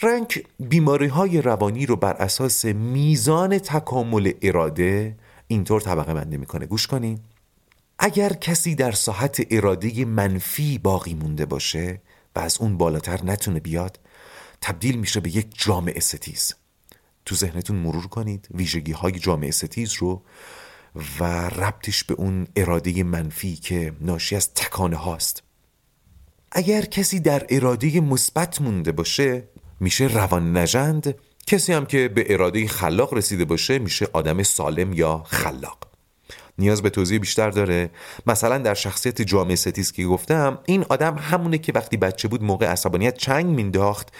رنگ 0.03 0.47
بیماری 0.61 1.07
های 1.07 1.43
روانی 1.43 1.87
رو 1.87 1.97
بر 1.97 2.13
اساس 2.13 2.65
میزان 2.65 3.59
تکامل 3.59 4.33
اراده 4.43 5.17
اینطور 5.47 5.81
طبقه 5.81 6.15
بندی 6.15 6.37
می‌کنه. 6.37 6.67
گوش 6.67 6.87
کنین. 6.87 7.21
اگر 7.99 8.33
کسی 8.33 8.75
در 8.75 8.93
ساحت 8.93 9.47
اراده 9.51 10.05
منفی 10.05 10.79
باقی 10.79 11.15
مونده 11.15 11.47
باشه 11.47 12.01
و 12.37 12.39
از 12.39 12.59
اون 12.61 12.79
بالاتر 12.79 13.25
نتونه 13.25 13.61
بیاد 13.61 14.01
تبدیل 14.61 14.99
میشه 14.99 15.21
به 15.21 15.37
یک 15.37 15.47
جامعه 15.59 16.01
ستیز. 16.01 16.55
تو 17.25 17.35
ذهنتون 17.35 17.77
مرور 17.77 18.07
کنید. 18.07 18.49
ویژگی 18.55 18.93
های 18.93 19.13
جامعه 19.19 19.51
ستیز 19.51 19.93
رو 19.93 20.23
و 21.21 21.25
ربطش 21.49 22.05
به 22.05 22.15
اون 22.15 22.47
اراده 22.57 23.03
منفی 23.03 23.57
که 23.57 23.93
ناشی 24.01 24.37
از 24.37 24.55
تکانه 24.55 24.97
هاست. 24.97 25.43
اگر 26.53 26.83
کسی 26.83 27.21
در 27.21 27.47
اراده 27.49 28.01
مثبت 28.01 28.61
مونده 28.61 28.93
باشه 28.93 29.49
میشه 29.81 30.05
روان 30.05 30.57
نجند 30.57 31.15
کسی 31.47 31.73
هم 31.73 31.87
که 31.87 32.09
به 32.09 32.27
اراده 32.29 32.69
خلاق 32.69 33.15
رسیده 33.15 33.45
باشه 33.45 33.79
میشه 33.79 34.09
آدم 34.13 34.43
سالم 34.43 34.93
یا 34.93 35.23
خلاق. 35.27 35.94
نیاز 36.59 36.83
به 36.83 36.91
توضیح 36.91 37.19
بیشتر 37.19 37.51
داره. 37.51 37.91
مثلا 38.27 38.59
در 38.59 38.75
شخصیت 38.75 39.23
جامعه 39.23 39.57
ستیز 39.57 39.93
که 39.93 40.05
گفتم 40.05 40.59
این 40.67 40.85
آدم 40.89 41.15
همونه 41.19 41.59
که 41.59 41.73
وقتی 41.75 41.97
بچه 41.97 42.29
بود 42.29 42.43
موقع 42.43 42.67
عصبانیت 42.67 43.17
چنگ 43.17 43.47
مینداخت 43.47 44.13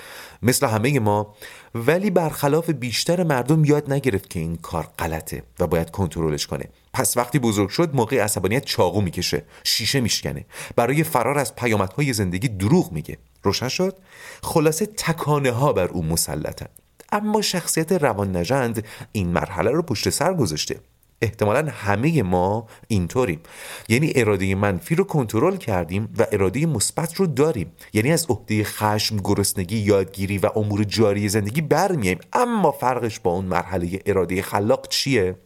مثل 0.43 0.67
همه 0.67 1.01
ما. 1.01 1.35
ولی 1.75 2.11
برخلاف 2.11 2.71
بیشتر 2.71 3.23
مردم 3.23 3.65
یاد 3.65 3.93
نگرفت 3.93 4.31
که 4.31 4.41
این 4.41 4.57
کار 4.57 4.89
غلطه 4.99 5.43
و 5.61 5.67
باید 5.67 5.91
کنترلش 5.91 6.47
کنه. 6.47 6.65
پس 6.93 7.17
وقتی 7.17 7.39
بزرگ 7.39 7.69
شد 7.69 7.95
موقع 7.95 8.17
عصبانیت 8.17 8.65
چاقو 8.65 9.01
می‌کشه 9.01 9.43
شیشه 9.65 10.01
میشکنه. 10.01 10.45
برای 10.77 11.03
فرار 11.03 11.39
از 11.39 11.55
پیامدهای 11.55 12.13
زندگی 12.13 12.49
دروغ 12.49 12.93
میگه. 12.93 13.19
روشن 13.43 13.69
شد؟ 13.69 13.97
خلاصه 14.43 14.87
تکانه 14.87 15.51
ها 15.51 15.73
بر 15.73 15.89
او 15.89 16.05
مسلطن. 16.05 16.67
اما 17.13 17.43
شخصیت 17.43 17.93
روان 17.93 18.37
نجند 18.37 18.85
این 19.13 19.29
مرحله 19.29 19.71
رو 19.71 19.83
پشت 19.83 20.11
سر 20.11 20.35
گذاشته. 20.35 20.81
احتمالا 21.23 21.71
همه 21.71 22.23
ما 22.23 22.67
اینطوریم. 22.89 23.41
یعنی 23.89 24.13
اراده 24.15 24.55
منفی 24.55 24.95
رو 24.95 25.05
کنترل 25.05 25.57
کردیم 25.57 26.15
و 26.19 26.27
اراده 26.33 26.67
مثبت 26.67 27.15
رو 27.15 27.27
داریم. 27.27 27.73
یعنی 27.93 28.13
از 28.13 28.27
عهده 28.29 28.65
خشم 28.65 29.17
گرسنگی 29.17 29.79
یادگیری 29.79 30.39
و 30.39 30.51
امور 30.57 30.85
جاری 30.85 31.29
زندگی 31.29 31.61
برمیایم 31.61 32.19
اما 32.33 32.71
فرقش 32.71 33.21
با 33.21 33.31
اون 33.31 33.45
مرحله 33.45 34.01
اراده 34.07 34.43
خلاق 34.43 34.89
چیه؟ 34.89 35.37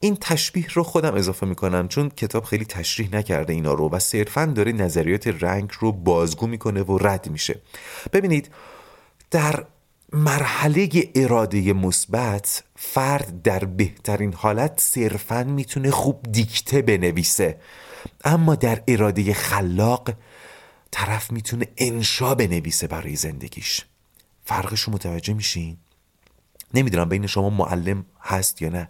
این 0.00 0.16
تشبیه 0.20 0.66
رو 0.72 0.82
خودم 0.82 1.14
اضافه 1.14 1.46
می‌کنم 1.46 1.88
چون 1.88 2.08
کتاب 2.08 2.44
خیلی 2.44 2.64
تشریح 2.64 3.14
نکرده 3.16 3.52
اینا 3.52 3.72
رو 3.72 3.90
و 3.90 3.98
صرفا 3.98 4.46
داره 4.46 4.72
نظریات 4.72 5.26
رنگ 5.26 5.70
رو 5.80 5.92
بازگو 5.92 6.46
می‌کنه 6.46 6.82
و 6.82 6.98
رد 6.98 7.30
میشه. 7.30 7.60
ببینید 8.12 8.50
در 9.30 9.64
مرحله 10.14 10.88
اراده 11.14 11.72
مثبت 11.72 12.64
فرد 12.76 13.42
در 13.42 13.64
بهترین 13.64 14.32
حالت 14.32 14.80
صرفا 14.80 15.44
می‌تونه 15.44 15.90
خوب 15.90 16.22
دیکته 16.32 16.82
بنویسه. 16.82 17.58
اما 18.24 18.54
در 18.54 18.82
اراده 18.88 19.34
خلاق 19.34 20.10
طرف 20.90 21.32
می‌تونه 21.32 21.66
انشا 21.76 22.34
بنویسه 22.34 22.86
برای 22.86 23.16
زندگیش. 23.16 23.84
فرقش 24.44 24.80
رو 24.80 24.92
متوجه 24.92 25.34
میشین؟ 25.34 25.76
نمی‌دونم 26.74 27.08
بین 27.08 27.26
شما 27.26 27.50
معلم 27.50 28.04
هست 28.20 28.62
یا 28.62 28.68
نه 28.68 28.88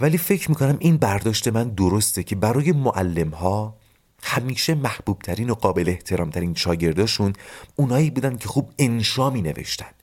ولی 0.00 0.18
فکر 0.18 0.50
می‌کنم 0.50 0.76
این 0.80 0.96
برداشت 0.96 1.48
من 1.48 1.68
درسته 1.68 2.22
که 2.22 2.36
برای 2.36 2.72
معلم 2.72 3.30
ها 3.30 3.76
همیشه 4.22 4.74
محبوب 4.74 5.18
ترین 5.18 5.50
و 5.50 5.54
قابل 5.54 5.84
احترام 5.88 6.30
ترین 6.30 6.54
شاگرداشون 6.54 7.32
اونایی 7.76 8.10
بودن 8.10 8.36
که 8.36 8.48
خوب 8.48 8.72
انشا 8.78 9.30
می 9.30 9.42
نوشتن 9.42 9.97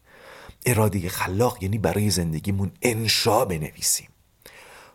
اراده 0.66 1.10
خلاق 1.10 1.58
یعنی 1.64 1.78
برای 1.78 2.10
زندگیمون 2.10 2.72
انشا 2.82 3.46
بنویسیم. 3.46 4.08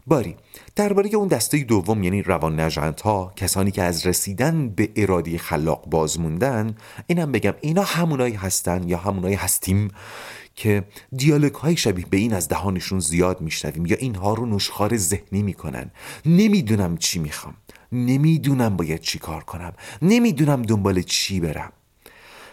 باری 0.06 0.36
درباره 0.76 1.10
اون 1.14 1.28
دسته 1.28 1.58
دوم 1.58 2.02
یعنی 2.02 2.22
روان 2.22 2.70
ها 3.04 3.32
کسانی 3.36 3.70
که 3.70 3.82
از 3.82 4.06
رسیدن 4.06 4.68
به 4.68 4.90
اراده 4.96 5.38
خلاق 5.38 5.86
باز 5.86 6.20
موندن 6.20 6.74
اینم 7.06 7.32
بگم 7.32 7.54
اینا 7.60 7.82
همونایی 7.82 8.34
هستن 8.34 8.88
یا 8.88 8.98
همونایی 8.98 9.34
هستیم 9.34 9.90
که 10.54 10.84
دیالوگ 11.16 11.54
های 11.54 11.76
شبیه 11.76 12.06
به 12.10 12.16
این 12.16 12.34
از 12.34 12.48
دهانشون 12.48 13.00
زیاد 13.00 13.40
میشنویم 13.40 13.86
یا 13.86 13.96
اینها 13.96 14.34
رو 14.34 14.46
نشخار 14.46 14.96
ذهنی 14.96 15.42
می‌کنن. 15.42 15.90
نمی‌دونم 16.26 16.96
چی 16.96 17.18
می‌خوام. 17.18 17.54
نمی‌دونم 17.92 18.76
باید 18.76 19.00
چی 19.00 19.18
کار 19.18 19.44
کنم. 19.44 19.72
نمی‌دونم 20.02 20.62
دنبال 20.62 21.02
چی 21.02 21.40
برم. 21.40 21.72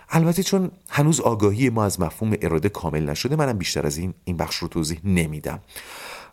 البته 0.10 0.44
چون 0.44 0.72
هنوز 0.90 1.20
آگاهی 1.20 1.70
ما 1.70 1.86
از 1.86 2.00
مفهوم 2.00 2.36
اراده 2.42 2.70
کامل 2.70 3.10
نشده 3.10 3.36
منم 3.36 3.58
بیشتر 3.58 3.86
از 3.86 3.98
این 3.98 4.14
این 4.24 4.38
بخش 4.38 4.56
رو 4.56 4.68
توضیح 4.68 5.00
نمیدم. 5.04 5.60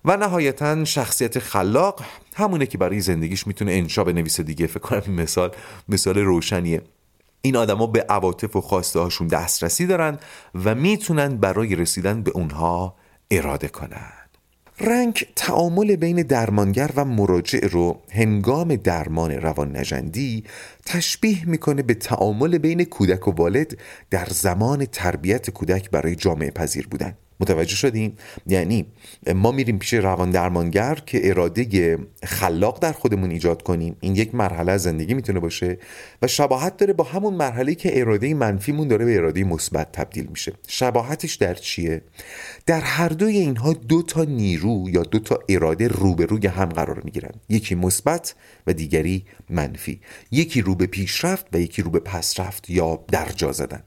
و 0.05 0.17
نهایتا 0.17 0.85
شخصیت 0.85 1.39
خلاق 1.39 2.05
همونه 2.35 2.67
که 2.67 2.79
برای 2.79 3.01
زندگیش 3.01 3.47
می‌تونه 3.47 3.73
انشا 3.73 4.05
بنویسه 4.05 4.43
دیگه 4.43 4.67
فکر 4.67 4.79
کنم 4.79 5.03
این 5.07 5.21
مثال 5.21 5.51
مثال 5.89 6.19
روشنیه. 6.19 6.83
این 7.43 7.57
آدما 7.57 7.87
به 7.87 8.03
عواطف 8.09 8.57
و 8.57 8.61
خواسته 8.61 9.01
هاشون 9.01 9.27
دسترسی 9.27 9.87
دارن 9.87 10.19
و 10.65 10.75
می‌تونن 10.75 11.37
برای 11.37 11.77
رسیدن 11.77 12.23
به 12.23 12.31
اونها 12.31 12.95
اراده 13.31 13.69
کنن. 13.69 14.24
رنگ 14.81 15.27
تعامل 15.37 15.97
بین 15.97 16.23
درمانگر 16.23 16.91
و 16.97 17.05
مراجع 17.05 17.67
رو 17.67 18.03
هنگام 18.11 18.77
درمان 18.77 19.31
روان 19.31 19.77
نجندی 19.77 20.45
تشبیه 20.87 21.49
می‌کنه 21.49 21.83
به 21.83 21.95
تعامل 21.95 22.59
بین 22.59 22.85
کودک 22.85 23.29
و 23.29 23.31
والد 23.31 23.79
در 24.11 24.27
زمان 24.31 24.85
تربیت 24.85 25.51
کودک 25.51 25.91
برای 25.91 26.17
جامعه 26.17 26.51
پذیر 26.51 26.89
بودن. 26.89 27.17
متوجه 27.41 27.75
شدیم. 27.75 28.17
یعنی 28.47 28.87
ما 29.35 29.53
میریم 29.53 29.79
پیش 29.79 29.95
روان 29.95 30.31
درمانگر 30.31 30.95
که 31.07 31.29
اراده 31.29 31.99
خلاق 32.25 32.79
در 32.79 32.93
خودمون 32.93 33.31
ایجاد 33.31 33.63
کنیم. 33.63 33.97
این 34.01 34.17
یک 34.17 34.35
مرحله 34.35 34.77
زندگی 34.77 35.15
می‌تونه 35.15 35.41
باشه 35.41 35.79
و 36.23 36.27
شباهت 36.27 36.77
داره 36.77 36.93
با 36.93 37.05
همون 37.05 37.35
مرحله 37.35 37.75
که 37.75 38.01
اراده 38.01 38.35
منفیمون 38.35 38.89
داره 38.89 39.05
به 39.05 39.17
اراده 39.17 39.45
مثبت 39.45 39.93
تبدیل 39.93 40.27
میشه. 40.31 40.53
شباهتش 40.69 41.35
در 41.35 41.55
چیه؟ 41.55 42.03
در 42.67 42.81
هر 42.81 43.09
دوی 43.09 43.37
اینها 43.37 43.73
دو 43.73 44.03
تا 44.03 44.25
نیرو 44.25 44.91
یا 44.91 45.03
دو 45.03 45.19
تا 45.19 45.39
اراده 45.49 45.89
روبروی 45.89 46.47
هم 46.47 46.69
قرار 46.69 47.03
می‌گیرن. 47.05 47.33
یکی 47.49 47.75
مثبت 47.75 48.35
و 48.67 48.73
دیگری 48.73 49.25
منفی. 49.51 50.01
یکی 50.31 50.61
رو 50.61 50.75
به 50.75 50.87
پیشرفت 50.87 51.47
و 51.53 51.61
یکی 51.61 51.83
رو 51.83 51.91
به 51.91 51.99
پسرفت 51.99 52.71
یا 52.71 53.05
درجا 53.09 53.53
زدن. 53.53 53.83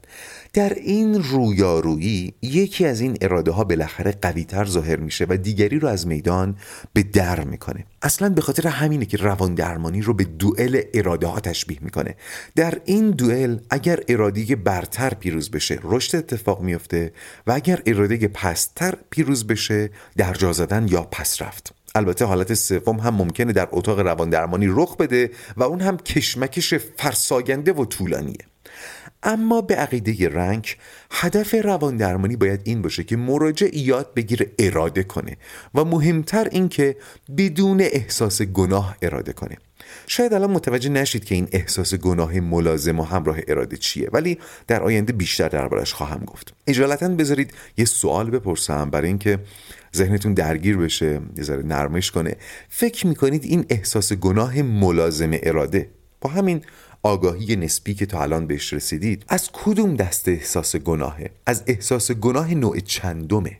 در 0.52 0.74
این 0.74 1.22
رویارویی 1.22 2.34
یکی 2.42 2.86
از 2.86 3.00
این 3.00 3.16
اراده 3.38 3.50
ها 3.50 3.64
بالاخره 3.64 4.14
قویتر 4.22 4.64
ظاهر 4.64 4.96
میشه 4.96 5.26
و 5.28 5.36
دیگری 5.36 5.78
رو 5.78 5.88
از 5.88 6.06
میدان 6.06 6.56
به 6.92 7.02
در 7.02 7.44
می‌کنه. 7.44 7.84
اصلا 8.02 8.28
به 8.28 8.40
خاطر 8.40 8.68
همینه 8.68 9.04
که 9.06 9.16
روان 9.16 9.54
درمانی 9.54 10.02
رو 10.02 10.14
به 10.14 10.24
دوئل 10.24 10.82
اراده 10.94 11.26
ها 11.26 11.40
تشبیه 11.40 11.78
می‌کنه. 11.80 12.16
در 12.56 12.74
این 12.84 13.10
دوئل 13.10 13.58
اگر 13.70 14.00
اراده 14.08 14.56
برتر 14.56 15.14
پیروز 15.14 15.50
بشه 15.50 15.78
رشد 15.82 16.16
اتفاق 16.16 16.60
میفته 16.62 17.12
و 17.46 17.52
اگر 17.52 17.82
اراده 17.86 18.28
پستر 18.28 18.94
پیروز 19.10 19.46
بشه 19.46 19.90
درجا 20.16 20.52
زدن 20.52 20.88
یا 20.88 21.02
پس 21.02 21.42
رفت. 21.42 21.74
البته 21.94 22.24
حالت 22.24 22.54
سوم 22.54 22.96
هم 22.96 23.14
ممکنه 23.14 23.52
در 23.52 23.68
اتاق 23.70 24.00
روان 24.00 24.30
درمانی 24.30 24.66
رخ 24.68 24.96
بده 24.96 25.30
و 25.56 25.62
اون 25.62 25.80
هم 25.80 25.96
کشمکش 25.96 26.74
فرساینده 26.74 27.72
و 27.72 27.84
طولانیه. 27.84 28.38
اما 29.22 29.60
به 29.60 29.74
عقیده 29.74 30.28
رنگ 30.28 30.76
هدف 31.10 31.54
روان 31.54 31.96
درمانی 31.96 32.36
باید 32.36 32.60
این 32.64 32.82
باشه 32.82 33.04
که 33.04 33.16
مراجع 33.16 33.76
یاد 33.76 34.14
بگیره 34.14 34.50
اراده 34.58 35.02
کنه 35.02 35.36
و 35.74 35.84
مهمتر 35.84 36.48
این 36.50 36.68
که 36.68 36.96
بدون 37.36 37.80
احساس 37.80 38.42
گناه 38.42 38.96
اراده 39.02 39.32
کنه. 39.32 39.56
شاید 40.06 40.34
الان 40.34 40.50
متوجه 40.50 40.88
نشید 40.88 41.24
که 41.24 41.34
این 41.34 41.48
احساس 41.52 41.94
گناه 41.94 42.40
ملازم 42.40 43.00
و 43.00 43.02
همراه 43.02 43.38
اراده 43.48 43.76
چیه 43.76 44.08
ولی 44.12 44.38
در 44.66 44.82
آینده 44.82 45.12
بیشتر 45.12 45.48
دربارش 45.48 45.94
خواهم 45.94 46.24
گفت. 46.24 46.54
اجالتا 46.66 47.08
بذارید 47.08 47.52
یه 47.76 47.84
سوال 47.84 48.30
بپرسم 48.30 48.90
برای 48.90 49.08
اینکه 49.08 49.38
ذهنتون 49.96 50.34
درگیر 50.34 50.76
بشه 50.76 51.20
یه 51.36 51.42
ذره 51.42 51.62
نرمش 51.62 52.10
کنه. 52.10 52.36
فکر 52.68 53.06
می‌کنید 53.06 53.44
این 53.44 53.66
احساس 53.68 54.12
گناه 54.12 54.62
ملازم 54.62 55.30
اراده 55.32 55.90
با 56.20 56.30
همین 56.30 56.62
آگاهی 57.02 57.56
نسبی 57.56 57.94
که 57.94 58.06
تا 58.06 58.22
الان 58.22 58.46
بهش 58.46 58.72
رسیدید 58.72 59.24
از 59.28 59.50
کدوم 59.52 59.96
دست 59.96 60.28
احساس 60.28 60.76
گناهه؟ 60.76 61.30
از 61.46 61.62
احساس 61.66 62.12
گناه 62.12 62.54
نوع 62.54 62.80
چندمه؟ 62.80 63.58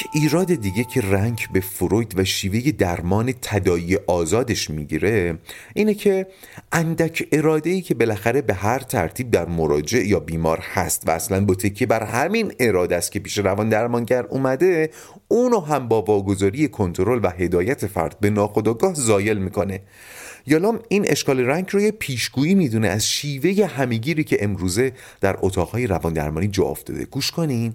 یک 0.00 0.08
ایراد 0.12 0.54
دیگه 0.54 0.84
که 0.84 1.00
رنگ 1.00 1.46
به 1.52 1.60
فروید 1.60 2.18
و 2.18 2.24
شیوه 2.24 2.70
درمان 2.70 3.32
تدایی 3.42 3.96
آزادش 3.96 4.70
می‌گیره 4.70 5.38
اینه 5.74 5.94
که 5.94 6.26
اندک 6.72 7.28
اراده 7.32 7.70
ای 7.70 7.80
که 7.80 7.94
بالاخره 7.94 8.42
به 8.42 8.54
هر 8.54 8.78
ترتیب 8.78 9.30
در 9.30 9.48
مراجع 9.48 10.06
یا 10.06 10.20
بیمار 10.20 10.58
هست 10.58 11.08
و 11.08 11.10
اصلا 11.10 11.44
با 11.44 11.54
تکیه 11.54 11.86
بر 11.86 12.04
همین 12.04 12.52
اراده 12.60 12.96
است 12.96 13.12
که 13.12 13.20
پیش 13.20 13.38
روان 13.38 13.68
درمانگر 13.68 14.26
اومده 14.26 14.90
اونو 15.28 15.60
هم 15.60 15.88
با 15.88 16.02
واگذاری 16.02 16.68
کنترل 16.68 17.20
و 17.22 17.30
هدایت 17.30 17.86
فرد 17.86 18.20
به 18.20 18.30
ناخودآگاه 18.30 18.94
زایل 18.94 19.38
می‌کنه. 19.38 19.80
یالام 20.46 20.80
این 20.88 21.04
اشکال 21.08 21.40
رنگ 21.40 21.68
رو 21.70 21.80
یه 21.80 21.90
پیشگویی 21.90 22.54
می‌دونه 22.54 22.88
از 22.88 23.08
شیوه 23.08 23.66
همیگیری 23.66 24.24
که 24.24 24.44
امروزه 24.44 24.92
در 25.20 25.36
اتاقهای 25.40 25.86
روان 25.86 26.12
درمانی 26.12 26.48
جا 26.48 26.64
افتاده. 26.64 27.04
گوش 27.04 27.30
کنین. 27.30 27.74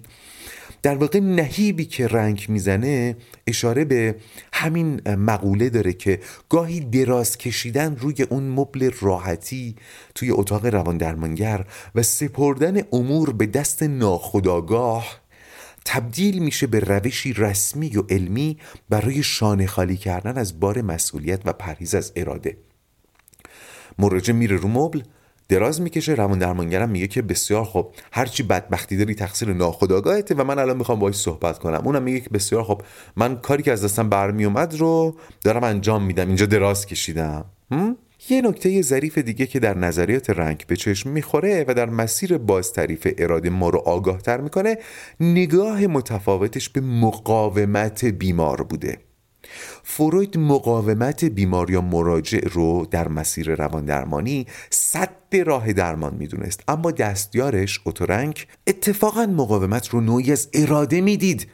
در 0.86 0.96
واقع 0.96 1.20
نهیبی 1.20 1.84
که 1.84 2.08
رنگ 2.08 2.46
می‌زنه 2.48 3.16
اشاره 3.46 3.84
به 3.84 4.16
همین 4.52 5.00
مقوله 5.08 5.70
داره 5.70 5.92
که 5.92 6.20
گاهی 6.48 6.80
دراز 6.80 7.38
کشیدن 7.38 7.96
روی 7.96 8.22
اون 8.22 8.48
مبل 8.48 8.90
راحتی 9.00 9.76
توی 10.14 10.30
اتاق 10.30 10.66
روان 10.66 10.98
درمانگر 10.98 11.66
و 11.94 12.02
سپردن 12.02 12.80
امور 12.92 13.32
به 13.32 13.46
دست 13.46 13.82
ناخداگاه 13.82 15.20
تبدیل 15.84 16.38
میشه 16.38 16.66
به 16.66 16.80
روشی 16.80 17.32
رسمی 17.32 17.96
و 17.96 18.02
علمی 18.10 18.58
برای 18.88 19.22
شانه 19.22 19.66
خالی 19.66 19.96
کردن 19.96 20.38
از 20.38 20.60
بار 20.60 20.82
مسئولیت 20.82 21.40
و 21.44 21.52
پرهیز 21.52 21.94
از 21.94 22.12
اراده. 22.16 22.56
مراجع 23.98 24.32
میره 24.32 24.56
رو 24.56 24.68
مبل 24.68 25.02
دراز 25.48 25.80
می‌کشه. 25.80 26.14
روان 26.14 26.38
درمانگرم 26.38 26.88
میگه 26.88 27.06
که 27.06 27.22
بسیار 27.22 27.64
خب 27.64 27.92
هرچی 28.12 28.42
بدبختی 28.42 28.96
داری 28.96 29.14
تقصیر 29.14 29.52
ناخودآگاهته 29.52 30.34
و 30.34 30.44
من 30.44 30.58
الان 30.58 30.76
می‌خوام 30.76 30.98
باهاش 30.98 31.14
صحبت 31.14 31.58
کنم. 31.58 31.82
اونم 31.84 32.02
میگه 32.02 32.20
که 32.20 32.30
بسیار 32.30 32.64
خب 32.64 32.82
من 33.16 33.36
کاری 33.36 33.62
که 33.62 33.72
از 33.72 33.84
دستم 33.84 34.08
برمیومد 34.08 34.74
رو 34.74 35.16
دارم 35.44 35.64
انجام 35.64 36.02
میدم. 36.02 36.26
اینجا 36.26 36.46
دراز 36.46 36.86
کشیدم. 36.86 37.44
یه 38.28 38.42
نکته 38.42 38.82
ظریف 38.82 39.18
دیگه 39.18 39.46
که 39.46 39.60
در 39.60 39.78
نظریات 39.78 40.30
رنگ 40.30 40.64
به 40.68 40.76
چشم 40.76 41.10
می‌خوره 41.10 41.64
و 41.68 41.74
در 41.74 41.90
مسیر 41.90 42.38
باز 42.38 42.72
تعریف 42.72 43.08
اراده 43.18 43.50
ما 43.50 43.68
رو 43.68 43.78
آگاه 43.78 44.18
تر 44.18 44.40
می‌کنه 44.40 44.78
نگاه 45.20 45.86
متفاوتش 45.86 46.68
به 46.68 46.80
مقاومت 46.80 48.04
بیمار 48.04 48.62
بوده. 48.62 48.98
فروید 49.82 50.38
مقاومت 50.38 51.24
بیمار 51.24 51.70
یا 51.70 51.80
مراجع 51.80 52.40
رو 52.52 52.86
در 52.90 53.08
مسیر 53.08 53.54
روان 53.54 53.84
درمانی 53.84 54.46
صد 54.70 55.10
راه 55.46 55.72
درمان 55.72 56.14
می‌دونست. 56.14 56.60
اما 56.68 56.90
دستیارش 56.90 57.80
اوتورنک 57.84 58.46
اتفاقا 58.66 59.26
مقاومت 59.26 59.88
رو 59.88 60.00
نوعی 60.00 60.32
از 60.32 60.48
اراده 60.54 61.00
می‌دید. 61.00 61.46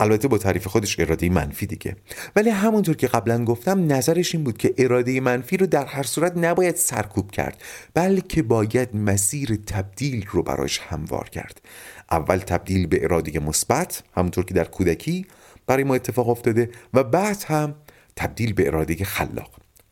البته 0.00 0.28
با 0.28 0.38
تعریف 0.38 0.66
خودش 0.66 1.00
اراده 1.00 1.28
منفی 1.28 1.66
دیگه. 1.66 1.96
ولی 2.36 2.50
همونطور 2.50 2.96
که 2.96 3.06
قبلا 3.06 3.44
گفتم 3.44 3.92
نظرش 3.92 4.34
این 4.34 4.44
بود 4.44 4.58
که 4.58 4.74
اراده 4.78 5.20
منفی 5.20 5.56
رو 5.56 5.66
در 5.66 5.84
هر 5.86 6.02
صورت 6.02 6.36
نباید 6.36 6.76
سرکوب 6.76 7.30
کرد 7.30 7.62
بلکه 7.94 8.42
باید 8.42 8.96
مسیر 8.96 9.58
تبدیل 9.66 10.26
رو 10.30 10.42
براش 10.42 10.78
هموار 10.78 11.28
کرد. 11.28 11.60
اول 12.10 12.38
تبدیل 12.38 12.86
به 12.86 13.04
اراده 13.04 13.40
مثبت 13.40 14.02
همونطور 14.16 14.44
که 14.44 14.54
در 14.54 14.64
کودکی 14.64 15.26
برای 15.70 15.84
ما 15.84 15.94
اتفاق 15.94 16.28
افتاده 16.28 16.70
و 16.94 17.04
بعد 17.04 17.44
هم 17.46 17.74
تبدیل 18.16 18.52
به 18.52 18.66
اراده 18.66 19.04
خلاق. 19.04 19.50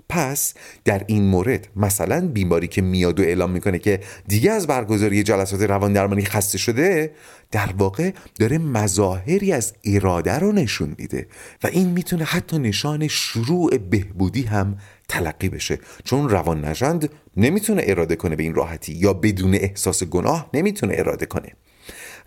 پس 0.08 0.54
در 0.84 1.04
این 1.06 1.22
مورد 1.22 1.68
مثلا 1.76 2.28
بیماری 2.28 2.68
که 2.68 2.82
میاد 2.82 3.20
و 3.20 3.22
اعلام 3.22 3.50
می‌کنه 3.50 3.78
که 3.78 4.00
دیگه 4.28 4.50
از 4.50 4.66
برگزاری 4.66 5.22
جلسات 5.22 5.62
روان 5.62 5.92
درمانی 5.92 6.24
خسته 6.24 6.58
شده 6.58 7.14
در 7.50 7.70
واقع 7.78 8.10
داره 8.38 8.58
مظاهری 8.58 9.52
از 9.52 9.72
اراده 9.84 10.38
رو 10.38 10.52
نشون 10.52 10.94
میده 10.98 11.26
و 11.62 11.66
این 11.66 11.88
می‌تونه 11.88 12.24
حتی 12.24 12.58
نشان 12.58 13.08
شروع 13.08 13.78
بهبودی 13.78 14.42
هم 14.42 14.78
تلقی 15.08 15.48
بشه. 15.48 15.78
چون 16.04 16.28
روان 16.28 16.64
نژند 16.64 17.10
نمی‌تونه 17.36 17.82
اراده 17.86 18.16
کنه 18.16 18.36
به 18.36 18.42
این 18.42 18.54
راحتی 18.54 18.92
یا 18.92 19.12
بدون 19.12 19.54
احساس 19.54 20.04
گناه 20.04 20.50
نمی‌تونه 20.54 20.94
اراده 20.98 21.26
کنه. 21.26 21.52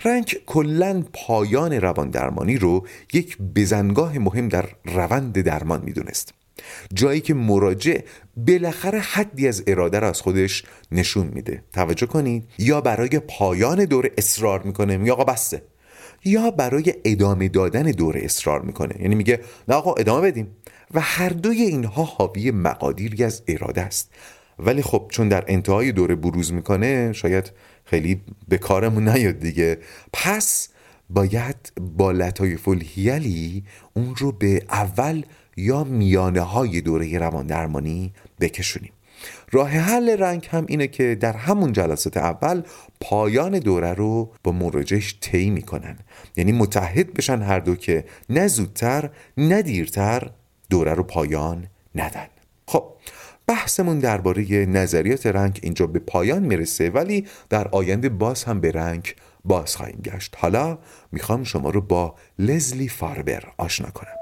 رنگ 0.03 0.35
کلا 0.45 1.03
پایان 1.13 1.73
روان 1.73 2.09
درمانی 2.09 2.57
رو 2.57 2.87
یک 3.13 3.37
بزنگاه 3.55 4.19
مهم 4.19 4.47
در 4.47 4.65
روند 4.85 5.41
درمان 5.41 5.81
می‌دونست. 5.83 6.33
جایی 6.93 7.21
که 7.21 7.33
مراجع 7.33 7.99
بالاخره 8.37 8.99
حدی 8.99 9.47
از 9.47 9.63
اراده 9.67 9.99
را 9.99 10.09
از 10.09 10.21
خودش 10.21 10.63
نشون 10.91 11.27
میده. 11.27 11.63
توجه 11.73 12.05
کنید 12.05 12.43
یا 12.57 12.81
برای 12.81 13.19
پایان 13.19 13.85
دوره 13.85 14.11
اصرار 14.17 14.63
می‌کنه 14.63 14.97
میگه 14.97 15.11
آقا 15.11 15.23
بسته 15.23 15.61
یا 16.25 16.51
برای 16.51 16.93
ادامه 17.05 17.47
دادن 17.47 17.83
دوره 17.83 18.21
اصرار 18.23 18.61
می‌کنه. 18.61 18.95
یعنی 19.01 19.15
میگه 19.15 19.39
نه 19.67 19.75
آقا 19.75 19.93
ادامه 19.93 20.31
بدیم. 20.31 20.47
و 20.93 20.99
هر 20.99 21.29
دوی 21.29 21.61
اینها 21.61 22.03
حاوی 22.03 22.51
مقادیری 22.51 23.23
از 23.23 23.43
اراده 23.47 23.81
است. 23.81 24.11
ولی 24.65 24.81
خب 24.81 25.05
چون 25.09 25.29
در 25.29 25.43
انتهای 25.47 25.91
دوره 25.91 26.15
بروز 26.15 26.53
می‌کنه 26.53 27.13
شاید 27.13 27.51
خیلی 27.85 28.21
به 28.47 28.57
کارمون 28.57 29.09
نیاد 29.09 29.39
دیگه. 29.39 29.77
پس 30.13 30.69
باید 31.09 31.71
با 31.97 32.11
لطایف 32.11 32.67
الهیلی 32.67 33.63
اون 33.93 34.15
رو 34.15 34.31
به 34.31 34.63
اول 34.69 35.23
یا 35.57 35.83
میانه 35.83 36.41
های 36.41 36.81
دوره 36.81 37.17
روان 37.17 37.47
درمانی 37.47 38.13
بکشونیم. 38.39 38.91
راه 39.51 39.69
حل 39.69 40.09
رنگ 40.09 40.47
هم 40.51 40.65
اینه 40.67 40.87
که 40.87 41.15
در 41.15 41.33
همون 41.33 41.73
جلسات 41.73 42.17
اول 42.17 42.61
پایان 43.01 43.59
دوره 43.59 43.93
رو 43.93 44.31
با 44.43 44.51
مراجعش 44.51 45.17
طی 45.21 45.49
می‌کنن. 45.49 45.97
یعنی 46.35 46.51
متحد 46.51 47.13
بشن 47.13 47.41
هر 47.41 47.59
دو 47.59 47.75
که 47.75 48.05
نه 48.29 48.47
زودتر 48.47 49.09
نه 49.37 49.61
دیرتر 49.61 50.31
دوره 50.69 50.93
رو 50.93 51.03
پایان 51.03 51.67
ندن. 51.95 52.27
خب 52.67 52.93
بحثمون 53.51 53.99
درباره 53.99 54.65
نظریات 54.65 55.25
رنگ 55.25 55.59
اینجا 55.63 55.87
به 55.87 55.99
پایان 55.99 56.43
می‌رسه 56.43 56.89
ولی 56.89 57.27
در 57.49 57.67
آینده 57.67 58.09
باز 58.09 58.43
هم 58.43 58.59
به 58.59 58.71
رنگ 58.71 59.15
باز 59.45 59.75
خواهیم 59.75 60.01
گشت. 60.03 60.35
حالا 60.37 60.77
می‌خوام 61.11 61.43
شما 61.43 61.69
رو 61.69 61.81
با 61.81 62.15
لزلی 62.39 62.87
فاربر 62.87 63.43
آشنا 63.57 63.89
کنم. 63.89 64.20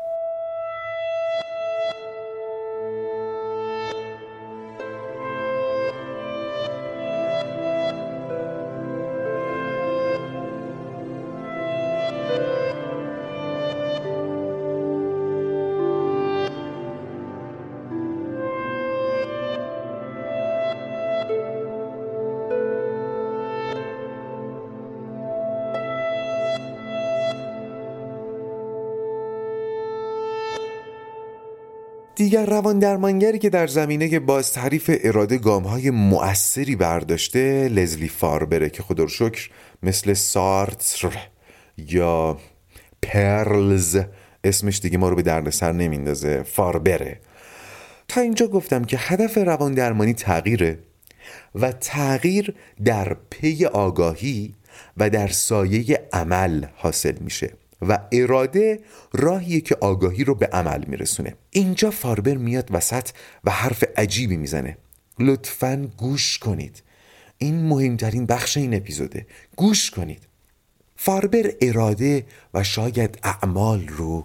دیگر 32.19 32.45
روان 32.45 32.79
درمانگری 32.79 33.39
که 33.39 33.49
در 33.49 33.67
زمینه 33.67 34.19
تعریف 34.41 34.91
اراده 35.03 35.37
گام 35.37 35.63
های 35.63 35.89
مؤثری 35.89 36.75
برداشته 36.75 37.67
لزلی 37.67 38.07
فاربره 38.07 38.69
که 38.69 38.83
خدا 38.83 39.07
شکر 39.07 39.49
مثل 39.83 40.13
سارتر 40.13 41.17
یا 41.77 42.37
پرلز 43.01 43.99
اسمش 44.43 44.79
دیگه 44.79 44.97
ما 44.97 45.09
رو 45.09 45.15
به 45.15 45.21
دردسر 45.21 45.71
نمیندازه 45.71 46.43
فاربره. 46.43 47.19
تا 48.07 48.21
اینجا 48.21 48.47
گفتم 48.47 48.83
که 48.83 48.97
هدف 48.99 49.37
روان 49.37 49.73
درمانی 49.73 50.13
تغییره 50.13 50.79
و 51.55 51.71
تغییر 51.71 52.53
در 52.85 53.17
پی 53.29 53.65
آگاهی 53.65 54.55
و 54.97 55.09
در 55.09 55.27
سایه 55.27 56.07
عمل 56.13 56.65
حاصل 56.75 57.15
میشه. 57.19 57.58
و 57.81 57.99
اراده 58.11 58.79
راهیه 59.13 59.61
که 59.61 59.77
آگاهی 59.81 60.23
رو 60.23 60.35
به 60.35 60.45
عمل 60.45 60.85
میرسونه. 60.87 61.35
اینجا 61.49 61.91
فاربر 61.91 62.35
میاد 62.35 62.67
وسط 62.71 63.09
و 63.43 63.51
حرف 63.51 63.83
عجیبی 63.97 64.37
می‌زنه. 64.37 64.77
لطفا 65.19 65.89
گوش 65.97 66.37
کنید. 66.37 66.83
این 67.37 67.67
مهمترین 67.67 68.25
بخش 68.25 68.57
این 68.57 68.73
اپیزوده. 68.73 69.27
گوش 69.55 69.91
کنید. 69.91 70.27
فاربر 70.95 71.51
اراده 71.61 72.25
و 72.53 72.63
شاید 72.63 73.19
اعمال 73.23 73.87
رو 73.87 74.23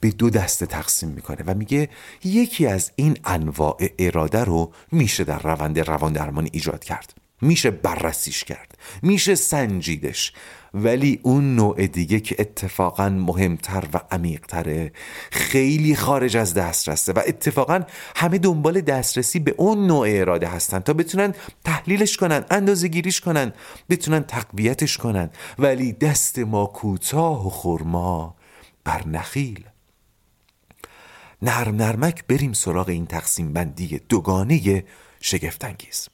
به 0.00 0.10
دو 0.10 0.30
دسته 0.30 0.66
تقسیم 0.66 1.08
می‌کنه 1.08 1.42
و 1.46 1.54
میگه 1.54 1.88
یکی 2.24 2.66
از 2.66 2.90
این 2.96 3.18
انواع 3.24 3.76
اراده 3.98 4.44
رو 4.44 4.72
میشه 4.92 5.24
در 5.24 5.38
روند 5.38 5.78
روان 5.78 6.12
درمانی 6.12 6.48
ایجاد 6.52 6.84
کرد. 6.84 7.14
میشه 7.40 7.70
بررسیش 7.70 8.44
کرد. 8.44 8.78
میشه 9.02 9.34
سنجیدش. 9.34 10.32
ولی 10.76 11.20
اون 11.22 11.56
نوع 11.56 11.86
دیگه 11.86 12.20
که 12.20 12.36
اتفاقا 12.38 13.08
مهمتر 13.08 13.84
و 13.94 14.00
عمیقتره 14.10 14.92
خیلی 15.30 15.96
خارج 15.96 16.36
از 16.36 16.54
دسترسه 16.54 17.12
و 17.12 17.20
اتفاقا 17.26 17.80
همه 18.16 18.38
دنبال 18.38 18.80
دسترسی 18.80 19.38
به 19.38 19.54
اون 19.56 19.86
نوع 19.86 20.06
اراده 20.10 20.48
هستن 20.48 20.78
تا 20.78 20.92
بتونن 20.92 21.34
تحلیلش 21.64 22.16
کنن 22.16 22.44
اندازه 22.50 22.88
گیریش 22.88 23.20
کنن 23.20 23.52
بتونن 23.90 24.24
تقویتش 24.24 24.96
کنن. 24.96 25.30
ولی 25.58 25.92
دست 25.92 26.38
ما 26.38 26.66
کوتاه 26.66 27.46
و 27.46 27.50
خورما 27.50 28.34
بر 28.84 29.06
نخیل. 29.06 29.64
نرم 31.42 31.76
نرمک 31.76 32.24
بریم 32.26 32.52
سراغ 32.52 32.88
این 32.88 33.06
تقسیم 33.06 33.52
بندی 33.52 34.00
دوگانه 34.08 34.84
شگفتانگیز. 35.20 36.08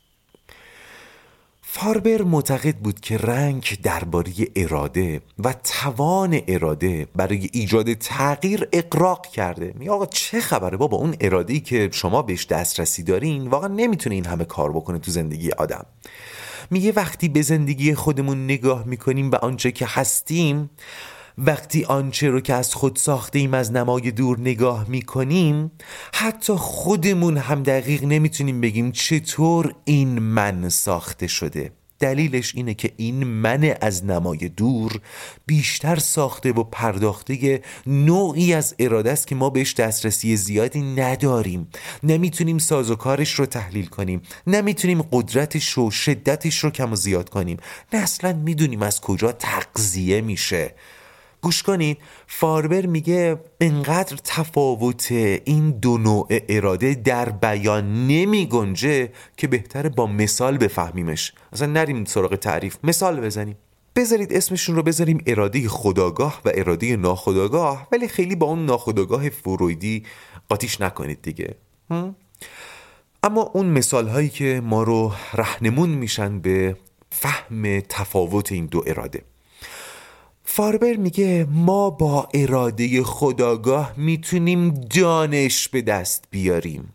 فاربر 1.75 2.23
معتقد 2.23 2.77
بود 2.77 3.01
که 3.01 3.19
رنگ 3.19 3.79
درباره 3.83 4.33
اراده 4.57 5.21
و 5.45 5.55
توان 5.65 6.41
اراده 6.49 7.07
برای 7.17 7.49
ایجاد 7.53 7.93
تغییر 7.95 8.69
اقراق 8.73 9.27
کرده. 9.27 9.75
می 9.79 9.89
آقا 9.89 10.07
چه 10.07 10.41
خبره 10.41 10.77
بابا؟ 10.77 10.97
اون 10.97 11.17
اراده 11.21 11.53
ای 11.53 11.61
که 11.61 11.89
شما 11.93 12.23
بهش 12.23 12.47
دسترسی 12.47 13.03
دارین 13.03 13.49
واقعا 13.49 13.69
نمی‌تونه 13.69 14.15
این 14.15 14.27
همه 14.27 14.45
کار 14.45 14.73
بکنه 14.73 14.99
تو 14.99 15.11
زندگی 15.11 15.51
آدم. 15.51 15.87
میگه 16.71 16.93
وقتی 16.93 17.29
به 17.29 17.43
زندگی 17.43 17.95
خودمون 17.95 18.45
نگاه 18.45 18.85
می‌کنیم 18.87 19.31
به 19.31 19.39
آنچه 19.39 19.73
که 19.73 19.87
هستیم 19.89 20.71
وقتی 21.39 21.85
آنچه 21.85 22.29
رو 22.29 22.41
که 22.41 22.55
از 22.55 22.75
خود 22.75 22.97
ساخته 22.97 23.39
ایم 23.39 23.55
از 23.55 23.73
نمای 23.73 24.11
دور 24.11 24.41
نگاه 24.41 24.89
می 24.89 25.03
کنیم 25.03 25.71
حتی 26.15 26.53
خودمون 26.53 27.37
هم 27.37 27.63
دقیق 27.63 28.05
نمی‌تونیم 28.05 28.61
بگیم 28.61 28.93
چطور 28.93 29.75
این 29.85 30.19
من 30.19 30.69
ساخته 30.69 31.27
شده. 31.27 31.73
دلیلش 31.99 32.55
اینه 32.55 32.75
که 32.75 32.93
این 32.97 33.25
من 33.25 33.75
از 33.81 34.05
نمای 34.05 34.49
دور 34.49 35.01
بیشتر 35.47 35.97
ساخته 35.97 36.53
و 36.53 36.65
پرداخته 36.65 37.63
نوعی 37.87 38.55
از 38.55 38.75
اراده 38.79 39.13
است 39.13 39.27
که 39.27 39.35
ما 39.35 39.51
بهش 39.51 39.75
دسترسی 39.75 40.37
زیادی 40.37 40.83
نداریم. 40.83 41.69
نمی‌تونیم 42.03 42.59
سازوکارش 42.59 43.35
رو 43.35 43.47
تحلیل 43.47 43.87
کنیم. 43.87 44.23
نمی‌تونیم 44.47 45.03
قدرتش 45.03 45.79
و 45.79 45.91
شدتش 45.91 46.59
رو 46.59 46.71
کم 46.71 46.93
و 46.93 46.97
زیاد 46.97 47.29
کنیم. 47.29 47.57
نه 47.93 47.99
اصلا 47.99 48.33
می‌دونیم 48.33 48.83
از 48.83 49.01
کجا 49.01 49.33
تقضیه 49.33 50.21
میشه. 50.21 50.75
گوش 51.43 51.63
کنید 51.63 51.99
فاربر 52.27 52.87
میگه 52.87 53.41
انقدر 53.61 54.17
تفاوت 54.25 55.13
این 55.45 55.71
دو 55.71 55.99
نوع 55.99 56.29
اراده 56.49 56.95
در 56.95 57.29
بیان 57.29 58.07
نمی 58.07 58.47
گنجه 58.47 59.13
که 59.37 59.47
بهتره 59.47 59.89
با 59.89 60.07
مثال 60.07 60.59
بفهمیمش. 60.59 61.33
اصلا 61.53 61.67
نریم 61.67 62.05
سراغ 62.05 62.35
تعریف. 62.35 62.77
مثال 62.85 63.21
بزنیم. 63.21 63.57
بذارید 63.97 64.33
اسمشون 64.33 64.77
رو 64.77 64.83
بذاریم 64.83 65.23
اراده 65.27 65.69
خداگاه 65.69 66.41
و 66.45 66.51
اراده 66.55 66.97
ناخداگاه 66.97 67.89
ولی 67.93 68.09
خیلی 68.09 68.37
با 68.37 68.47
اون 68.47 68.67
ناخداگاه 68.67 69.29
فرویدی 69.29 70.03
قاطیش 70.49 70.81
نکنید 70.81 71.23
دیگه. 71.23 71.55
اما 73.23 73.43
اون 73.43 73.67
مثال 73.67 74.09
هایی 74.09 74.29
که 74.29 74.61
ما 74.65 74.83
رو 74.83 75.13
رهنمون 75.35 75.89
میشن 75.89 76.41
به 76.41 76.77
فهم 77.11 77.81
تفاوت 77.81 78.53
این 78.53 78.67
دو 78.67 78.85
اراده. 78.87 79.23
فاربر 80.45 80.97
میگه 80.97 81.47
ما 81.51 81.91
با 81.91 82.29
اراده 82.35 83.03
خداگاه 83.03 83.93
می‌تونیم 83.97 84.71
دانش 84.71 85.69
به 85.69 85.83
دست 85.83 86.25
بیاریم. 86.31 86.93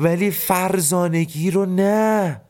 ولی 0.00 0.30
فرزانگی 0.30 1.50
رو 1.50 1.66
نه. 1.66 2.40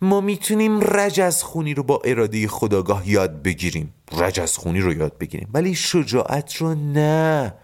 ما 0.00 0.20
می‌تونیم 0.20 0.80
رجز 0.80 1.42
خونی 1.42 1.74
رو 1.74 1.82
با 1.82 2.00
اراده 2.04 2.48
خداگاه 2.48 3.08
یاد 3.08 3.42
بگیریم. 3.42 3.94
رجز 4.18 4.56
خونی 4.56 4.80
رو 4.80 4.92
یاد 4.92 5.18
بگیریم. 5.18 5.48
ولی 5.54 5.74
شجاعت 5.74 6.56
رو 6.56 6.74
نه. 6.74 7.54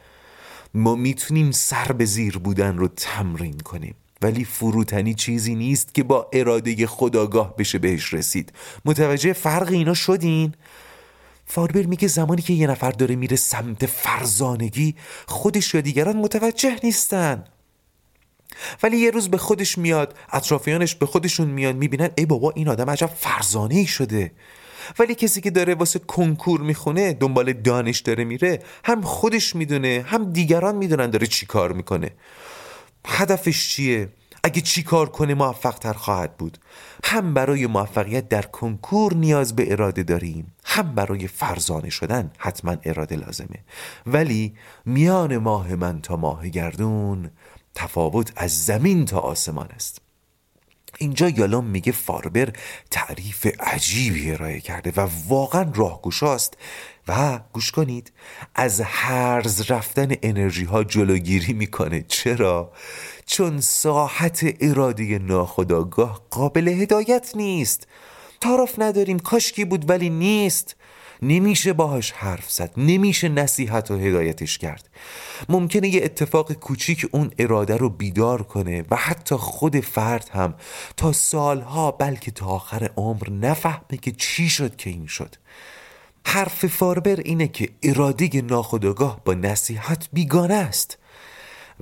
ما 0.74 0.94
می‌تونیم 0.94 1.50
سر 1.50 1.92
به 1.92 2.04
زیر 2.04 2.38
بودن 2.38 2.78
رو 2.78 2.88
تمرین 2.88 3.58
کنیم. 3.58 3.94
ولی 4.22 4.44
فروتنی 4.44 5.14
چیزی 5.14 5.54
نیست 5.54 5.94
که 5.94 6.02
با 6.02 6.30
اراده 6.32 6.86
خداگاه 6.86 7.56
بشه 7.56 7.78
بهش 7.78 8.14
رسید. 8.14 8.52
متوجه 8.84 9.32
فرق 9.32 9.68
اینا 9.68 9.94
شدین؟ 9.94 10.54
فاربر 11.50 11.82
میگه 11.82 12.08
زمانی 12.08 12.42
که 12.42 12.52
یه 12.52 12.66
نفر 12.66 12.90
داره 12.90 13.16
میره 13.16 13.36
سمت 13.36 13.86
فرزانگی 13.86 14.94
خودش 15.26 15.74
یا 15.74 15.80
دیگران 15.80 16.16
متوجه 16.16 16.76
نیستن. 16.84 17.44
ولی 18.82 18.96
یه 18.96 19.10
روز 19.10 19.28
به 19.28 19.38
خودش 19.38 19.78
میاد 19.78 20.14
اطرافیانش 20.32 20.94
به 20.94 21.06
خودشون 21.06 21.48
میان 21.48 21.76
می‌بینن 21.76 22.10
ای 22.18 22.26
بابا 22.26 22.50
این 22.56 22.68
آدم 22.68 22.90
عجب 22.90 23.10
فرزانه 23.16 23.74
ای 23.74 23.86
شده. 23.86 24.32
ولی 24.98 25.14
کسی 25.14 25.40
که 25.40 25.50
داره 25.50 25.74
واسه 25.74 25.98
کنکور 25.98 26.60
می‌خونه 26.60 27.12
دنبال 27.12 27.52
دانش 27.52 28.00
داره 28.00 28.24
میره 28.24 28.62
هم 28.84 29.02
خودش 29.02 29.56
می‌دونه 29.56 30.04
هم 30.06 30.32
دیگران 30.32 30.76
می‌دونن 30.76 31.10
داره 31.10 31.26
چی 31.26 31.46
کار 31.46 31.72
می‌کنه. 31.72 32.10
هدفش 33.06 33.68
چیه؟ 33.68 34.08
اگه 34.44 34.60
چی 34.60 34.82
کار 34.82 35.08
کنه 35.08 35.34
موفق 35.34 35.78
تر 35.78 35.92
خواهد 35.92 36.36
بود. 36.36 36.58
هم 37.04 37.34
برای 37.34 37.66
موفقیت 37.66 38.28
در 38.28 38.42
کنکور 38.42 39.14
نیاز 39.14 39.56
به 39.56 39.72
اراده 39.72 40.02
داریم 40.02 40.52
هم 40.64 40.94
برای 40.94 41.26
فرزانه 41.26 41.90
شدن 41.90 42.30
حتما 42.38 42.76
اراده 42.84 43.16
لازمه. 43.16 43.64
ولی 44.06 44.54
میان 44.86 45.36
ماه 45.36 45.74
من 45.74 46.00
تا 46.00 46.16
ماه 46.16 46.48
گردون 46.48 47.30
تفاوت 47.74 48.32
از 48.36 48.64
زمین 48.64 49.04
تا 49.04 49.18
آسمان 49.18 49.68
است. 49.74 50.00
اینجا 50.98 51.28
یالام 51.28 51.64
میگه 51.64 51.92
فاربر 51.92 52.52
تعریف 52.90 53.46
عجیبی 53.60 54.30
ارائه 54.30 54.60
کرده 54.60 54.92
و 54.96 55.08
واقعا 55.28 55.72
راهگشاست 55.74 56.56
و 57.08 57.40
گوش 57.52 57.70
کنید 57.70 58.12
از 58.54 58.80
هرز 58.80 59.70
رفتن 59.70 60.08
انرژی 60.22 60.64
ها 60.64 60.84
جلوگیری 60.84 61.52
می‌کنه. 61.52 62.04
چرا؟ 62.08 62.72
چون 63.32 63.60
ساحت 63.60 64.54
اراده 64.60 65.18
ناخداگاه 65.18 66.20
قابل 66.30 66.68
هدایت 66.68 67.32
نیست. 67.34 67.86
تعارف 68.40 68.74
نداریم 68.78 69.18
کاشکی 69.18 69.64
بود 69.64 69.90
ولی 69.90 70.10
نیست. 70.10 70.76
نمیشه 71.22 71.72
باهاش 71.72 72.12
حرف 72.12 72.50
زد 72.50 72.72
نمیشه 72.76 73.28
نصیحت 73.28 73.90
و 73.90 73.96
هدایتش 73.98 74.58
کرد. 74.58 74.88
ممکنه 75.48 75.88
یه 75.88 76.04
اتفاق 76.04 76.52
کوچیک 76.52 77.06
اون 77.12 77.30
اراده 77.38 77.76
رو 77.76 77.88
بیدار 77.88 78.42
کنه 78.42 78.84
و 78.90 78.96
حتی 78.96 79.34
خود 79.34 79.80
فرد 79.80 80.30
هم 80.32 80.54
تا 80.96 81.12
سالها 81.12 81.90
بلکه 81.90 82.30
تا 82.30 82.46
آخر 82.46 82.90
عمر 82.96 83.30
نفهمه 83.30 83.98
که 84.02 84.12
چی 84.12 84.48
شد 84.48 84.76
که 84.76 84.90
این 84.90 85.06
شد. 85.06 85.34
حرف 86.26 86.66
فاربر 86.66 87.20
اینه 87.20 87.48
که 87.48 87.68
اراده 87.82 88.42
ناخودآگاه 88.42 89.20
با 89.24 89.34
نصیحت 89.34 90.08
بیگانه 90.12 90.54
است. 90.54 90.99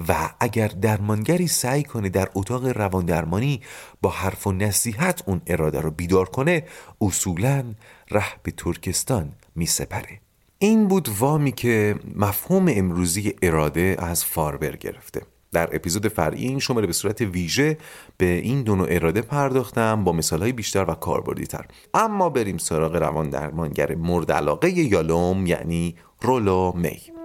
و 0.08 0.30
اگر 0.40 0.68
درمانگری 0.68 1.46
سعی 1.46 1.82
کنه 1.82 2.08
در 2.08 2.28
اتاق 2.34 2.66
رواندرمانی 2.66 3.60
با 4.02 4.10
حرف 4.10 4.46
و 4.46 4.52
نصیحت 4.52 5.22
اون 5.26 5.40
اراده 5.46 5.80
رو 5.80 5.90
بیدار 5.90 6.28
کنه 6.28 6.64
اصولا 7.00 7.64
ره 8.10 8.42
به 8.42 8.50
ترکستان 8.50 9.32
می 9.54 9.66
سپره 9.66 10.20
این 10.58 10.88
بود 10.88 11.08
وامی 11.18 11.52
که 11.52 11.94
مفهوم 12.16 12.66
امروزی 12.68 13.34
اراده 13.42 13.96
از 13.98 14.24
فاربر 14.24 14.76
گرفته. 14.76 15.22
در 15.52 15.76
اپیزود 15.76 16.08
فرعی 16.08 16.48
این 16.48 16.58
شماره 16.58 16.86
به 16.86 16.92
صورت 16.92 17.20
ویژه 17.20 17.78
به 18.16 18.26
این 18.26 18.62
دو 18.62 18.76
نوع 18.76 18.86
اراده 18.90 19.22
پرداختم 19.22 20.04
با 20.04 20.12
مثالهای 20.12 20.52
بیشتر 20.52 20.84
و 20.90 20.94
کاربردی 20.94 21.46
تر 21.46 21.66
اما 21.94 22.28
بریم 22.28 22.58
سراغ 22.58 22.96
روان 22.96 23.30
درمانگر 23.30 23.94
مورد 23.94 24.32
علاقه 24.32 24.70
یالوم 24.70 25.46
یعنی 25.46 25.94
رولو 26.20 26.72
می. 26.76 27.17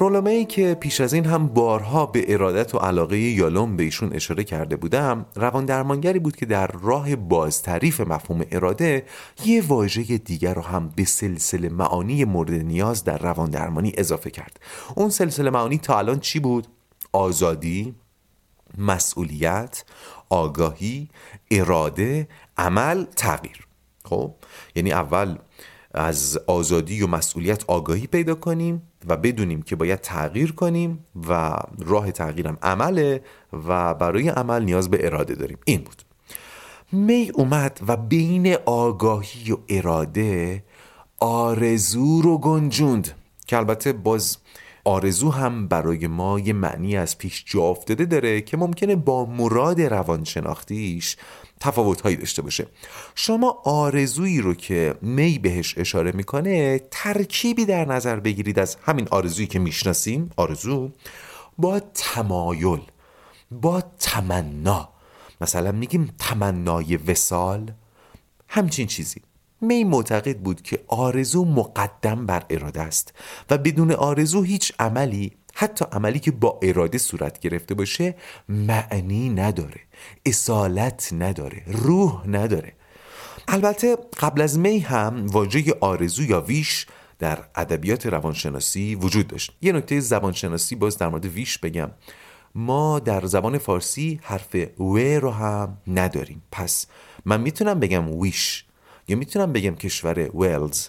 رولومه 0.00 0.30
ای 0.30 0.44
که 0.44 0.74
پیش 0.74 1.00
از 1.00 1.12
این 1.12 1.24
هم 1.24 1.46
بارها 1.46 2.06
به 2.06 2.32
ارادت 2.32 2.74
و 2.74 2.78
علاقه 2.78 3.18
یالوم 3.18 3.76
به 3.76 3.82
ایشون 3.82 4.12
اشاره 4.12 4.44
کرده 4.44 4.76
بودم 4.76 5.26
روان 5.34 5.64
درمانگری 5.64 6.18
بود 6.18 6.36
که 6.36 6.46
در 6.46 6.66
راه 6.66 7.16
بازتریف 7.16 8.00
مفهوم 8.00 8.44
اراده 8.50 9.04
یه 9.44 9.62
واژه 9.62 10.18
دیگر 10.18 10.54
رو 10.54 10.62
هم 10.62 10.92
به 10.96 11.04
سلسله 11.04 11.68
معانی 11.68 12.24
مورد 12.24 12.52
نیاز 12.52 13.04
در 13.04 13.18
روان 13.18 13.50
درمانی 13.50 13.92
اضافه 13.96 14.30
کرد. 14.30 14.60
اون 14.94 15.10
سلسله 15.10 15.50
معانی 15.50 15.78
تا 15.78 15.98
الان 15.98 16.20
چی 16.20 16.40
بود؟ 16.40 16.66
آزادی، 17.12 17.94
مسئولیت، 18.78 19.84
آگاهی، 20.28 21.08
اراده، 21.50 22.28
عمل، 22.56 23.04
تغییر. 23.04 23.66
خب؟ 24.04 24.34
یعنی 24.74 24.92
اول 24.92 25.38
از 25.94 26.38
آزادی 26.46 27.02
و 27.02 27.06
مسئولیت 27.06 27.64
آگاهی 27.66 28.06
پیدا 28.06 28.34
کنیم 28.34 28.82
و 29.06 29.16
بدونیم 29.16 29.62
که 29.62 29.76
باید 29.76 30.00
تغییر 30.00 30.52
کنیم 30.52 31.04
و 31.28 31.56
راه 31.78 32.12
تغییرم 32.12 32.58
عمله 32.62 33.22
و 33.68 33.94
برای 33.94 34.28
عمل 34.28 34.64
نیاز 34.64 34.90
به 34.90 35.06
اراده 35.06 35.34
داریم. 35.34 35.58
این 35.64 35.80
بود. 35.80 36.02
می 36.92 37.30
اومد 37.34 37.80
و 37.88 37.96
بین 37.96 38.56
آگاهی 38.66 39.52
و 39.52 39.56
اراده 39.68 40.64
آرزو 41.18 42.22
رو 42.22 42.38
گنجوند 42.38 43.10
که 43.46 43.56
البته 43.56 43.92
باز 43.92 44.36
آرزو 44.88 45.30
هم 45.30 45.68
برای 45.68 46.06
ما 46.06 46.40
یه 46.40 46.52
معنی 46.52 46.96
از 46.96 47.18
پیش 47.18 47.44
جا 47.46 47.62
افتاده 47.62 48.04
داره 48.04 48.40
که 48.40 48.56
ممکنه 48.56 48.96
با 48.96 49.24
مراد 49.24 49.80
روانشناختیش 49.80 51.16
تفاوتهایی 51.60 52.16
داشته 52.16 52.42
باشه. 52.42 52.66
شما 53.14 53.62
آرزویی 53.64 54.40
رو 54.40 54.54
که 54.54 54.94
می 55.02 55.38
بهش 55.38 55.78
اشاره 55.78 56.12
می‌کنه 56.12 56.80
ترکیبی 56.90 57.64
در 57.64 57.84
نظر 57.84 58.20
بگیرید 58.20 58.58
از 58.58 58.76
همین 58.82 59.08
آرزویی 59.10 59.46
که 59.46 59.58
می‌شناسیم. 59.58 60.30
آرزو 60.36 60.90
با 61.58 61.80
تمایل 61.80 62.80
با 63.50 63.82
تمنا. 63.98 64.88
مثلا 65.40 65.72
میگیم 65.72 66.14
تمنای 66.18 66.96
وسال 66.96 67.72
همچین 68.48 68.86
چیزی. 68.86 69.20
می 69.60 69.84
معتقد 69.84 70.38
بود 70.38 70.62
که 70.62 70.84
آرزو 70.88 71.44
مقدم 71.44 72.26
بر 72.26 72.44
اراده 72.50 72.80
است 72.80 73.14
و 73.50 73.58
بدون 73.58 73.92
آرزو 73.92 74.42
هیچ 74.42 74.72
عملی 74.78 75.32
حتی 75.54 75.84
عملی 75.92 76.18
که 76.18 76.30
با 76.30 76.58
اراده 76.62 76.98
صورت 76.98 77.38
گرفته 77.38 77.74
باشه 77.74 78.14
معنی 78.48 79.28
نداره 79.28 79.80
اصالت 80.26 81.12
نداره 81.12 81.62
روح 81.66 82.28
نداره. 82.28 82.72
البته 83.48 83.96
قبل 84.20 84.40
از 84.40 84.58
می 84.58 84.78
هم 84.78 85.26
واژه 85.26 85.74
آرزو 85.80 86.22
یا 86.22 86.40
ویش 86.40 86.86
در 87.18 87.38
ادبیات 87.54 88.06
روانشناسی 88.06 88.94
وجود 88.94 89.26
داشت. 89.26 89.56
یه 89.60 89.72
نکته 89.72 90.00
زبانشناسی 90.00 90.74
باز 90.74 90.98
در 90.98 91.08
مورد 91.08 91.24
ویش 91.24 91.58
بگم. 91.58 91.90
ما 92.54 92.98
در 92.98 93.26
زبان 93.26 93.58
فارسی 93.58 94.20
حرف 94.22 94.56
و 94.80 94.98
رو 94.98 95.30
هم 95.30 95.78
نداریم. 95.86 96.42
پس 96.52 96.86
من 97.24 97.40
می‌تونم 97.40 97.80
بگم 97.80 98.18
ویش 98.18 98.64
یا 99.08 99.16
می‌تونم 99.16 99.52
بگم 99.52 99.74
کشور 99.74 100.36
ولز 100.36 100.88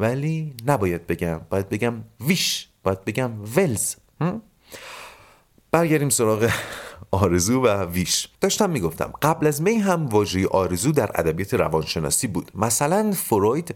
ولی 0.00 0.54
نباید 0.66 1.06
بگم. 1.06 1.40
باید 1.50 1.68
بگم 1.68 1.94
ویش 2.20 2.68
باید 2.82 3.04
بگم 3.04 3.30
ولز 3.56 3.94
برگردیم 5.70 6.08
سراغ 6.08 6.50
آرزو 7.10 7.62
و 7.62 7.84
ویش. 7.84 8.28
داشتم 8.40 8.70
می‌گفتم 8.70 9.12
قبل 9.22 9.46
از 9.46 9.62
می 9.62 9.74
هم 9.74 10.06
واژه 10.06 10.46
آرزو 10.46 10.92
در 10.92 11.10
ادبیات 11.14 11.54
روانشناسی 11.54 12.26
بود. 12.26 12.50
مثلا 12.54 13.12
فروید 13.12 13.74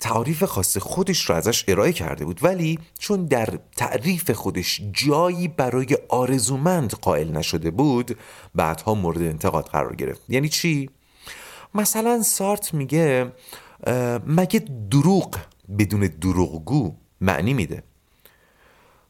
تعریف 0.00 0.44
خاص 0.44 0.76
خودش 0.78 1.30
رو 1.30 1.34
ازش 1.34 1.64
ارائه 1.68 1.92
کرده 1.92 2.24
بود 2.24 2.44
ولی 2.44 2.78
چون 2.98 3.26
در 3.26 3.48
تعریف 3.76 4.30
خودش 4.30 4.80
جایی 4.92 5.48
برای 5.48 5.98
آرزومند 6.08 6.90
قائل 6.92 7.30
نشده 7.30 7.70
بود 7.70 8.18
بعدها 8.54 8.94
مورد 8.94 9.22
انتقاد 9.22 9.64
قرار 9.64 9.96
گرفت. 9.96 10.22
یعنی 10.28 10.48
چی؟ 10.48 10.90
مثلا 11.74 12.22
سارت 12.22 12.74
میگه 12.74 13.32
مگه 14.26 14.64
دروغ 14.90 15.36
بدون 15.78 16.00
دروغگو 16.20 16.94
معنی 17.20 17.54
میده؟ 17.54 17.82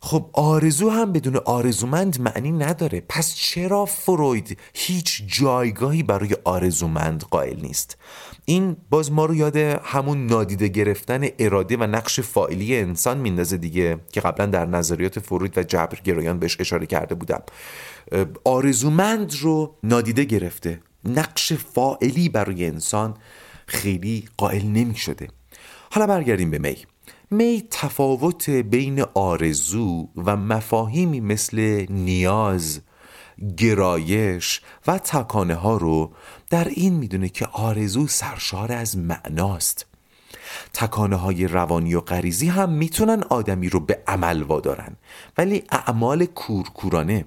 خب 0.00 0.30
آرزو 0.32 0.90
هم 0.90 1.12
بدون 1.12 1.36
آرزومند 1.36 2.20
معنی 2.20 2.52
نداره. 2.52 3.02
پس 3.08 3.34
چرا 3.34 3.84
فروید 3.84 4.58
هیچ 4.74 5.22
جایگاهی 5.26 6.02
برای 6.02 6.36
آرزومند 6.44 7.22
قائل 7.22 7.60
نیست؟ 7.60 7.96
این 8.44 8.76
باز 8.90 9.12
ما 9.12 9.24
رو 9.24 9.34
یاد 9.34 9.56
همون 9.56 10.26
نادیده 10.26 10.68
گرفتن 10.68 11.24
اراده 11.38 11.76
و 11.76 11.82
نقش 11.82 12.20
فاعلی 12.20 12.76
انسان 12.76 13.18
میندازه 13.18 13.56
دیگه 13.56 13.98
که 14.12 14.20
قبلا 14.20 14.46
در 14.46 14.66
نظریات 14.66 15.18
فروید 15.18 15.58
و 15.58 15.62
جبرگرایان 15.62 16.38
بهش 16.38 16.56
اشاره 16.60 16.86
کرده 16.86 17.14
بودم. 17.14 17.42
آرزومند 18.44 19.34
رو 19.40 19.74
نادیده 19.82 20.24
گرفته. 20.24 20.80
نقش 21.04 21.52
فائلی 21.52 22.28
برای 22.28 22.66
انسان 22.66 23.14
خیلی 23.66 24.28
قائل 24.36 24.66
نمی 24.66 24.96
شده 24.96 25.28
حالا 25.90 26.06
برگردیم 26.06 26.50
به 26.50 26.58
می. 26.58 26.76
می 27.30 27.66
تفاوت 27.70 28.50
بین 28.50 29.04
آرزو 29.14 30.08
و 30.16 30.36
مفاهیمی 30.36 31.20
مثل 31.20 31.86
نیاز 31.90 32.80
گرایش 33.56 34.60
و 34.86 34.98
تکانه 34.98 35.54
ها 35.54 35.76
رو 35.76 36.12
در 36.50 36.68
این 36.68 36.94
می‌دونه 36.94 37.28
که 37.28 37.46
آرزو 37.46 38.06
سرشار 38.06 38.72
از 38.72 38.98
معناست. 38.98 39.86
تکانه 40.72 41.16
های 41.16 41.46
روانی 41.46 41.94
و 41.94 42.00
غریزی 42.00 42.48
هم 42.48 42.70
می‌تونن 42.70 43.22
آدمی 43.22 43.68
رو 43.68 43.80
به 43.80 44.02
عمل 44.06 44.42
وادارن 44.42 44.96
ولی 45.38 45.64
اعمال 45.70 46.24
کورکورانه 46.24 47.24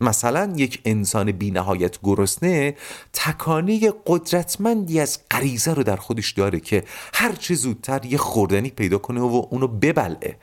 مثلا 0.00 0.52
یک 0.56 0.80
انسان 0.84 1.32
بی 1.32 1.50
نهایت 1.50 1.98
گرسنه 2.02 2.74
تکانه 3.12 3.92
قدرتمندی 4.06 5.00
از 5.00 5.18
غریزه 5.30 5.74
رو 5.74 5.82
در 5.82 5.96
خودش 5.96 6.30
داره 6.30 6.60
که 6.60 6.84
هر 7.14 7.32
چه 7.32 7.54
زودتر 7.54 8.04
یه 8.04 8.18
خوردنی 8.18 8.70
پیدا 8.70 8.98
کنه 8.98 9.20
و 9.20 9.46
اونو 9.50 9.66
ببلعه. 9.66 10.36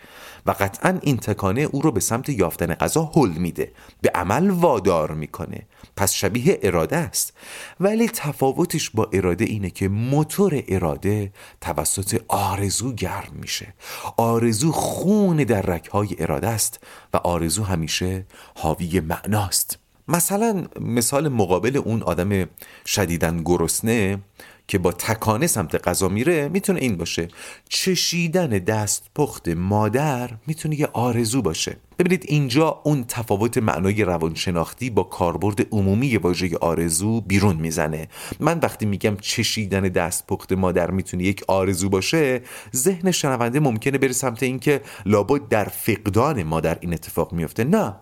و 0.47 0.51
قطعا 0.51 0.99
این 1.01 1.17
تکانه 1.17 1.61
او 1.61 1.81
رو 1.81 1.91
به 1.91 1.99
سمت 1.99 2.29
یافتن 2.29 2.73
غذا 2.73 3.11
حل 3.15 3.29
میده. 3.29 3.71
به 4.01 4.09
عمل 4.15 4.49
وادار 4.49 5.11
می‌کنه. 5.11 5.67
پس 5.95 6.13
شبیه 6.13 6.59
اراده 6.63 6.97
است. 6.97 7.33
ولی 7.79 8.09
تفاوتش 8.09 8.89
با 8.89 9.09
اراده 9.13 9.45
اینه 9.45 9.69
که 9.69 9.87
موتور 9.87 10.63
اراده 10.67 11.31
توسط 11.61 12.21
آرزو 12.27 12.93
گرم 12.93 13.33
میشه. 13.33 13.73
آرزو 14.17 14.71
خون 14.71 15.37
در 15.37 15.61
رکهای 15.61 16.15
اراده 16.19 16.47
است 16.47 16.79
و 17.13 17.17
آرزو 17.17 17.63
همیشه 17.63 18.25
حاوی 18.55 18.99
معناست. 18.99 19.79
مثلا 20.07 20.65
مثال 20.81 21.29
مقابل 21.29 21.77
اون 21.77 22.03
آدم 22.03 22.45
شدیدن 22.85 23.43
گرسنه 23.43 24.19
که 24.67 24.77
با 24.77 24.91
تکانه 24.91 25.47
سمت 25.47 25.87
غذا 25.87 26.09
میره 26.09 26.49
می‌تونه 26.49 26.79
این 26.79 26.97
باشه. 26.97 27.27
چشیدن 27.69 28.49
دست 28.49 29.09
پخت 29.15 29.47
مادر 29.47 30.29
می‌تونه 30.47 30.79
یه 30.79 30.89
آرزو 30.93 31.41
باشه. 31.41 31.77
ببینید 31.99 32.25
اینجا 32.27 32.81
اون 32.83 33.03
تفاوت 33.07 33.57
معنای 33.57 34.03
روانشناختی 34.03 34.89
با 34.89 35.03
کاربرد 35.03 35.67
عمومی 35.71 36.17
واژه 36.17 36.57
آرزو 36.57 37.21
بیرون 37.21 37.55
می‌زنه. 37.55 38.07
من 38.39 38.59
وقتی 38.59 38.85
میگم 38.85 39.17
چشیدن 39.21 39.81
دست 39.81 40.27
پخت 40.27 40.51
مادر 40.53 40.91
می‌تونه 40.91 41.23
یک 41.23 41.43
آرزو 41.47 41.89
باشه 41.89 42.41
ذهن 42.75 43.11
شنونده 43.11 43.59
ممکنه 43.59 43.97
بره 43.97 44.11
سمت 44.13 44.43
اینکه 44.43 44.81
لابد 45.05 45.47
در 45.47 45.65
فقدان 45.65 46.43
مادر 46.43 46.77
این 46.81 46.93
اتفاق 46.93 47.33
میفته. 47.33 47.63
نه. 47.63 47.95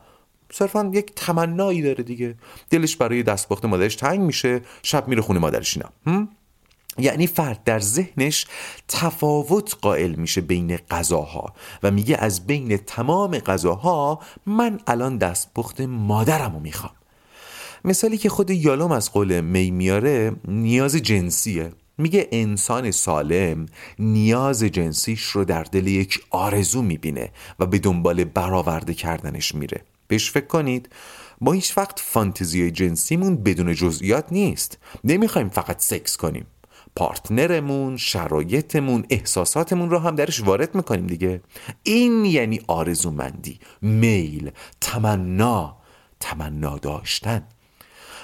صرفا 0.52 0.92
یک 0.94 1.12
تمنایی 1.16 1.82
داره 1.82 2.04
دیگه. 2.04 2.36
دلش 2.70 2.96
برای 2.96 3.24
دستپخت 3.24 3.66
مادرش 3.66 3.96
تنگ 3.96 4.20
میشه 4.20 4.62
شب 4.84 5.08
میره 5.08 5.22
خونه 5.22 5.40
مادرش 5.40 5.78
اینا. 5.78 6.30
یعنی 6.98 7.28
فرد 7.28 7.64
در 7.64 7.80
ذهنش 7.80 8.46
تفاوت 8.88 9.76
قائل 9.82 10.16
میشه 10.16 10.42
بین 10.42 10.78
غذاها 10.78 11.54
و 11.84 11.92
میگه 11.92 12.18
از 12.18 12.48
بین 12.48 12.78
تمام 12.78 13.38
غذاها 13.38 14.20
من 14.46 14.80
الان 14.88 15.18
دستپخت 15.18 15.82
مادرم 15.82 16.54
رو 16.54 16.60
می‌خوام. 16.60 16.94
مثالی 17.86 18.18
که 18.18 18.30
خود 18.30 18.50
یالوم 18.50 18.92
از 18.92 19.12
قول 19.12 19.42
می 19.42 19.72
میاره 19.72 20.36
نیاز 20.48 20.96
جنسیه. 20.96 21.72
میگه 21.98 22.28
انسان 22.32 22.92
سالم 22.92 23.66
نیاز 24.00 24.64
جنسیش 24.64 25.22
رو 25.22 25.46
در 25.46 25.64
دل 25.64 25.88
یک 25.88 26.20
آرزو 26.30 26.82
می‌بینه 26.82 27.32
و 27.60 27.66
به 27.66 27.80
دنبال 27.80 28.24
برآورده 28.24 28.94
کردنش 28.94 29.56
میره. 29.56 29.82
بهش 30.08 30.32
فکر 30.32 30.48
کنید 30.48 30.90
ما 31.42 31.52
هیچ 31.52 31.78
وقت 31.78 32.00
فانتزی 32.00 32.72
جنسیمون 32.72 33.36
بدون 33.36 33.74
جزئیات 33.74 34.26
نیست. 34.32 34.78
نمی‌خوایم 35.04 35.50
فقط 35.50 35.82
سکس 35.82 36.18
کنیم. 36.18 36.46
پارتنرمون 36.96 37.98
شرایطمون 37.98 39.06
احساساتمون 39.10 39.90
رو 39.90 40.00
هم 40.00 40.16
درش 40.16 40.44
وارد 40.44 40.76
می‌کنیم 40.76 41.08
دیگه. 41.08 41.42
این 41.84 42.26
یعنی 42.26 42.62
آرزومندی 42.68 43.60
میل 43.82 44.52
تمنا 44.82 45.78
تمنا 46.20 46.78
داشتن. 46.78 47.44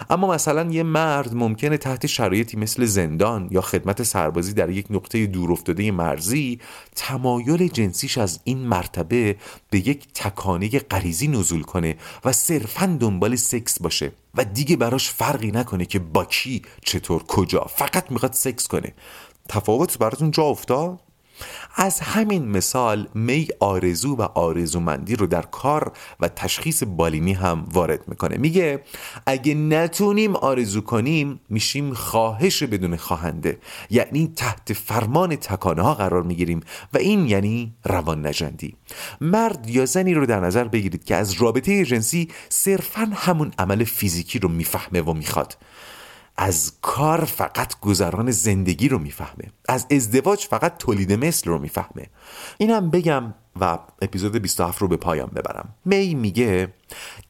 اما 0.09 0.27
مثلا 0.27 0.71
یه 0.71 0.83
مرد 0.83 1.35
ممکنه 1.35 1.77
تحت 1.77 2.07
شرایطی 2.07 2.57
مثل 2.57 2.85
زندان 2.85 3.47
یا 3.51 3.61
خدمت 3.61 4.03
سربازی 4.03 4.53
در 4.53 4.69
یک 4.69 4.85
نقطه 4.89 5.25
دورافتاده 5.25 5.91
مرزی 5.91 6.59
تمایل 6.95 7.67
جنسیش 7.67 8.17
از 8.17 8.39
این 8.43 8.57
مرتبه 8.57 9.35
به 9.69 9.87
یک 9.87 10.07
تکانه 10.13 10.69
غریزی 10.69 11.27
نزول 11.27 11.61
کنه 11.61 11.97
و 12.25 12.31
صرفا 12.31 12.97
دنبال 12.99 13.35
سکس 13.35 13.81
باشه 13.81 14.11
و 14.35 14.43
دیگه 14.43 14.75
براش 14.75 15.09
فرقی 15.09 15.51
نکنه 15.51 15.85
که 15.85 15.99
با 15.99 16.25
کی 16.25 16.61
چطور 16.85 17.23
کجا. 17.23 17.65
فقط 17.75 18.11
می‌خواد 18.11 18.33
سکس 18.33 18.67
کنه. 18.67 18.93
تفاوت 19.49 19.97
براتون 19.97 20.31
جا 20.31 20.43
افتاد؟ 20.43 21.10
از 21.75 21.99
همین 21.99 22.47
مثال 22.47 23.07
می 23.13 23.47
آرزو 23.59 24.15
و 24.15 24.21
آرزومندی 24.21 25.15
رو 25.15 25.27
در 25.27 25.41
کار 25.41 25.91
و 26.19 26.27
تشخیص 26.27 26.83
بالینی 26.87 27.33
هم 27.33 27.67
وارد 27.73 28.07
می‌کنه. 28.07 28.37
میگه 28.37 28.83
اگه 29.25 29.53
نتونیم 29.53 30.35
آرزو 30.35 30.81
کنیم 30.81 31.39
میشیم 31.49 31.93
خواهش 31.93 32.63
بدون 32.63 32.95
خواهنده. 32.95 33.59
یعنی 33.89 34.33
تحت 34.35 34.73
فرمان 34.73 35.35
تکانه 35.35 35.81
ها 35.81 35.93
قرار 35.93 36.23
می‌گیریم 36.23 36.59
و 36.93 36.97
این 36.97 37.25
یعنی 37.25 37.73
روان 37.85 38.27
نجندی. 38.27 38.75
مرد 39.21 39.69
یا 39.69 39.85
زنی 39.85 40.13
رو 40.13 40.25
در 40.25 40.39
نظر 40.39 40.63
بگیرید 40.63 41.03
که 41.03 41.15
از 41.15 41.31
رابطه 41.31 41.85
جنسی 41.85 42.29
صرفا 42.49 43.11
همون 43.15 43.51
عمل 43.59 43.83
فیزیکی 43.83 44.39
رو 44.39 44.49
می‌فهمه 44.49 45.01
و 45.01 45.13
می‌خواد. 45.13 45.57
از 46.43 46.71
کار 46.81 47.25
فقط 47.25 47.79
گذران 47.79 48.31
زندگی 48.31 48.89
رو 48.89 48.99
می‌فهمه. 48.99 49.51
از 49.69 49.87
ازدواج 49.91 50.45
فقط 50.45 50.77
تولید 50.77 51.13
مثل 51.13 51.49
رو 51.49 51.59
می‌فهمه. 51.59 52.09
اینم 52.57 52.89
بگم 52.89 53.33
و 53.59 53.79
اپیزود 54.01 54.35
27 54.35 54.81
رو 54.81 54.87
به 54.87 54.97
پایان 54.97 55.27
ببرم. 55.35 55.75
می 55.85 56.15
میگه 56.15 56.73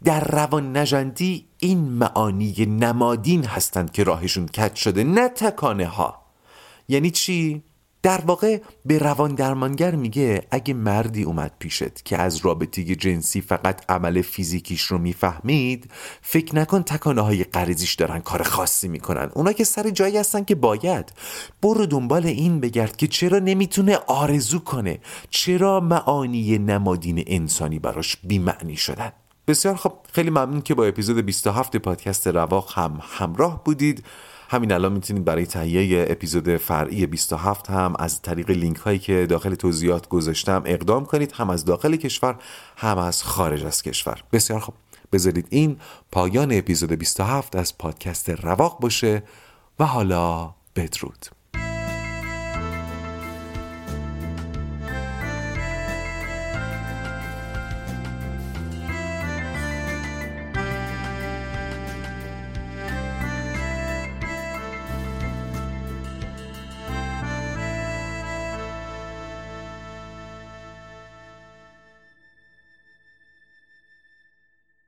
در 0.03 0.23
روان 0.23 0.77
نجندی 0.77 1.47
این 1.57 1.79
معانی 1.79 2.65
نمادین 2.65 3.45
هستند 3.45 3.91
که 3.91 4.03
راهشون 4.03 4.47
کج 4.47 4.75
شده. 4.75 5.03
نه 5.03 5.29
تکانه 5.29 5.87
ها 5.87 6.21
یعنی 6.87 7.11
چی؟ 7.11 7.63
در 8.03 8.21
واقع 8.21 8.61
به 8.85 8.97
روان 8.97 9.35
درمانگر 9.35 9.95
میگه 9.95 10.47
اگه 10.51 10.73
مردی 10.73 11.23
اومد 11.23 11.51
پیشت 11.59 12.05
که 12.05 12.17
از 12.17 12.37
رابطه 12.37 12.83
جنسی 12.95 13.41
فقط 13.41 13.91
عمل 13.91 14.21
فیزیکیش 14.21 14.81
رو 14.81 14.97
می‌فهمید 14.97 15.91
فکر 16.21 16.55
نکن 16.55 16.83
تکانه 16.83 17.21
های 17.21 17.43
قریزیش 17.43 17.93
دارن 17.95 18.19
کار 18.19 18.43
خاصی 18.43 18.87
می‌کنن. 18.87 19.29
اونا 19.33 19.53
که 19.53 19.63
سر 19.63 19.89
جایی 19.89 20.17
هستن 20.17 20.43
که 20.43 20.55
باید. 20.55 21.13
برو 21.61 21.85
دنبال 21.85 22.25
این 22.25 22.59
بگرد 22.59 22.97
که 22.97 23.07
چرا 23.07 23.39
نمی‌تونه 23.39 23.95
آرزو 24.07 24.59
کنه. 24.59 24.99
چرا 25.29 25.79
معانی 25.79 26.57
نمادین 26.57 27.23
انسانی 27.27 27.79
براش 27.79 28.17
بیمعنی 28.23 28.75
شدن. 28.75 29.11
بسیار 29.47 29.75
خب 29.75 29.93
خیلی 30.13 30.29
ممنون 30.29 30.61
که 30.61 30.75
با 30.75 30.85
اپیزود 30.85 31.17
27 31.17 31.77
پادکست 31.77 32.27
رواق 32.27 32.71
هم 32.73 32.99
همراه 33.01 33.63
بودید. 33.63 34.03
همین 34.51 34.71
الان 34.71 34.93
می‌تونید 34.93 35.25
برای 35.25 35.45
تهیه 35.45 36.05
اپیزود 36.09 36.57
فرعی 36.57 37.05
27 37.05 37.69
هم 37.69 37.93
از 37.99 38.21
طریق 38.21 38.49
لینک 38.49 38.77
هایی 38.77 38.99
که 38.99 39.25
داخل 39.25 39.55
توضیحات 39.55 40.07
گذاشتم 40.09 40.63
اقدام 40.65 41.05
کنید 41.05 41.31
هم 41.31 41.49
از 41.49 41.65
داخل 41.65 41.95
کشور 41.95 42.35
هم 42.77 42.97
از 42.97 43.23
خارج 43.23 43.65
از 43.65 43.83
کشور. 43.83 44.23
بسیار 44.31 44.59
خوب. 44.59 44.75
بذارید 45.11 45.47
این 45.49 45.77
پایان 46.11 46.51
اپیزود 46.51 46.91
27 46.91 47.55
از 47.55 47.77
پادکست 47.77 48.29
رواق 48.29 48.79
باشه 48.79 49.23
و 49.79 49.85
حالا 49.85 50.53
بدرود. 50.75 51.40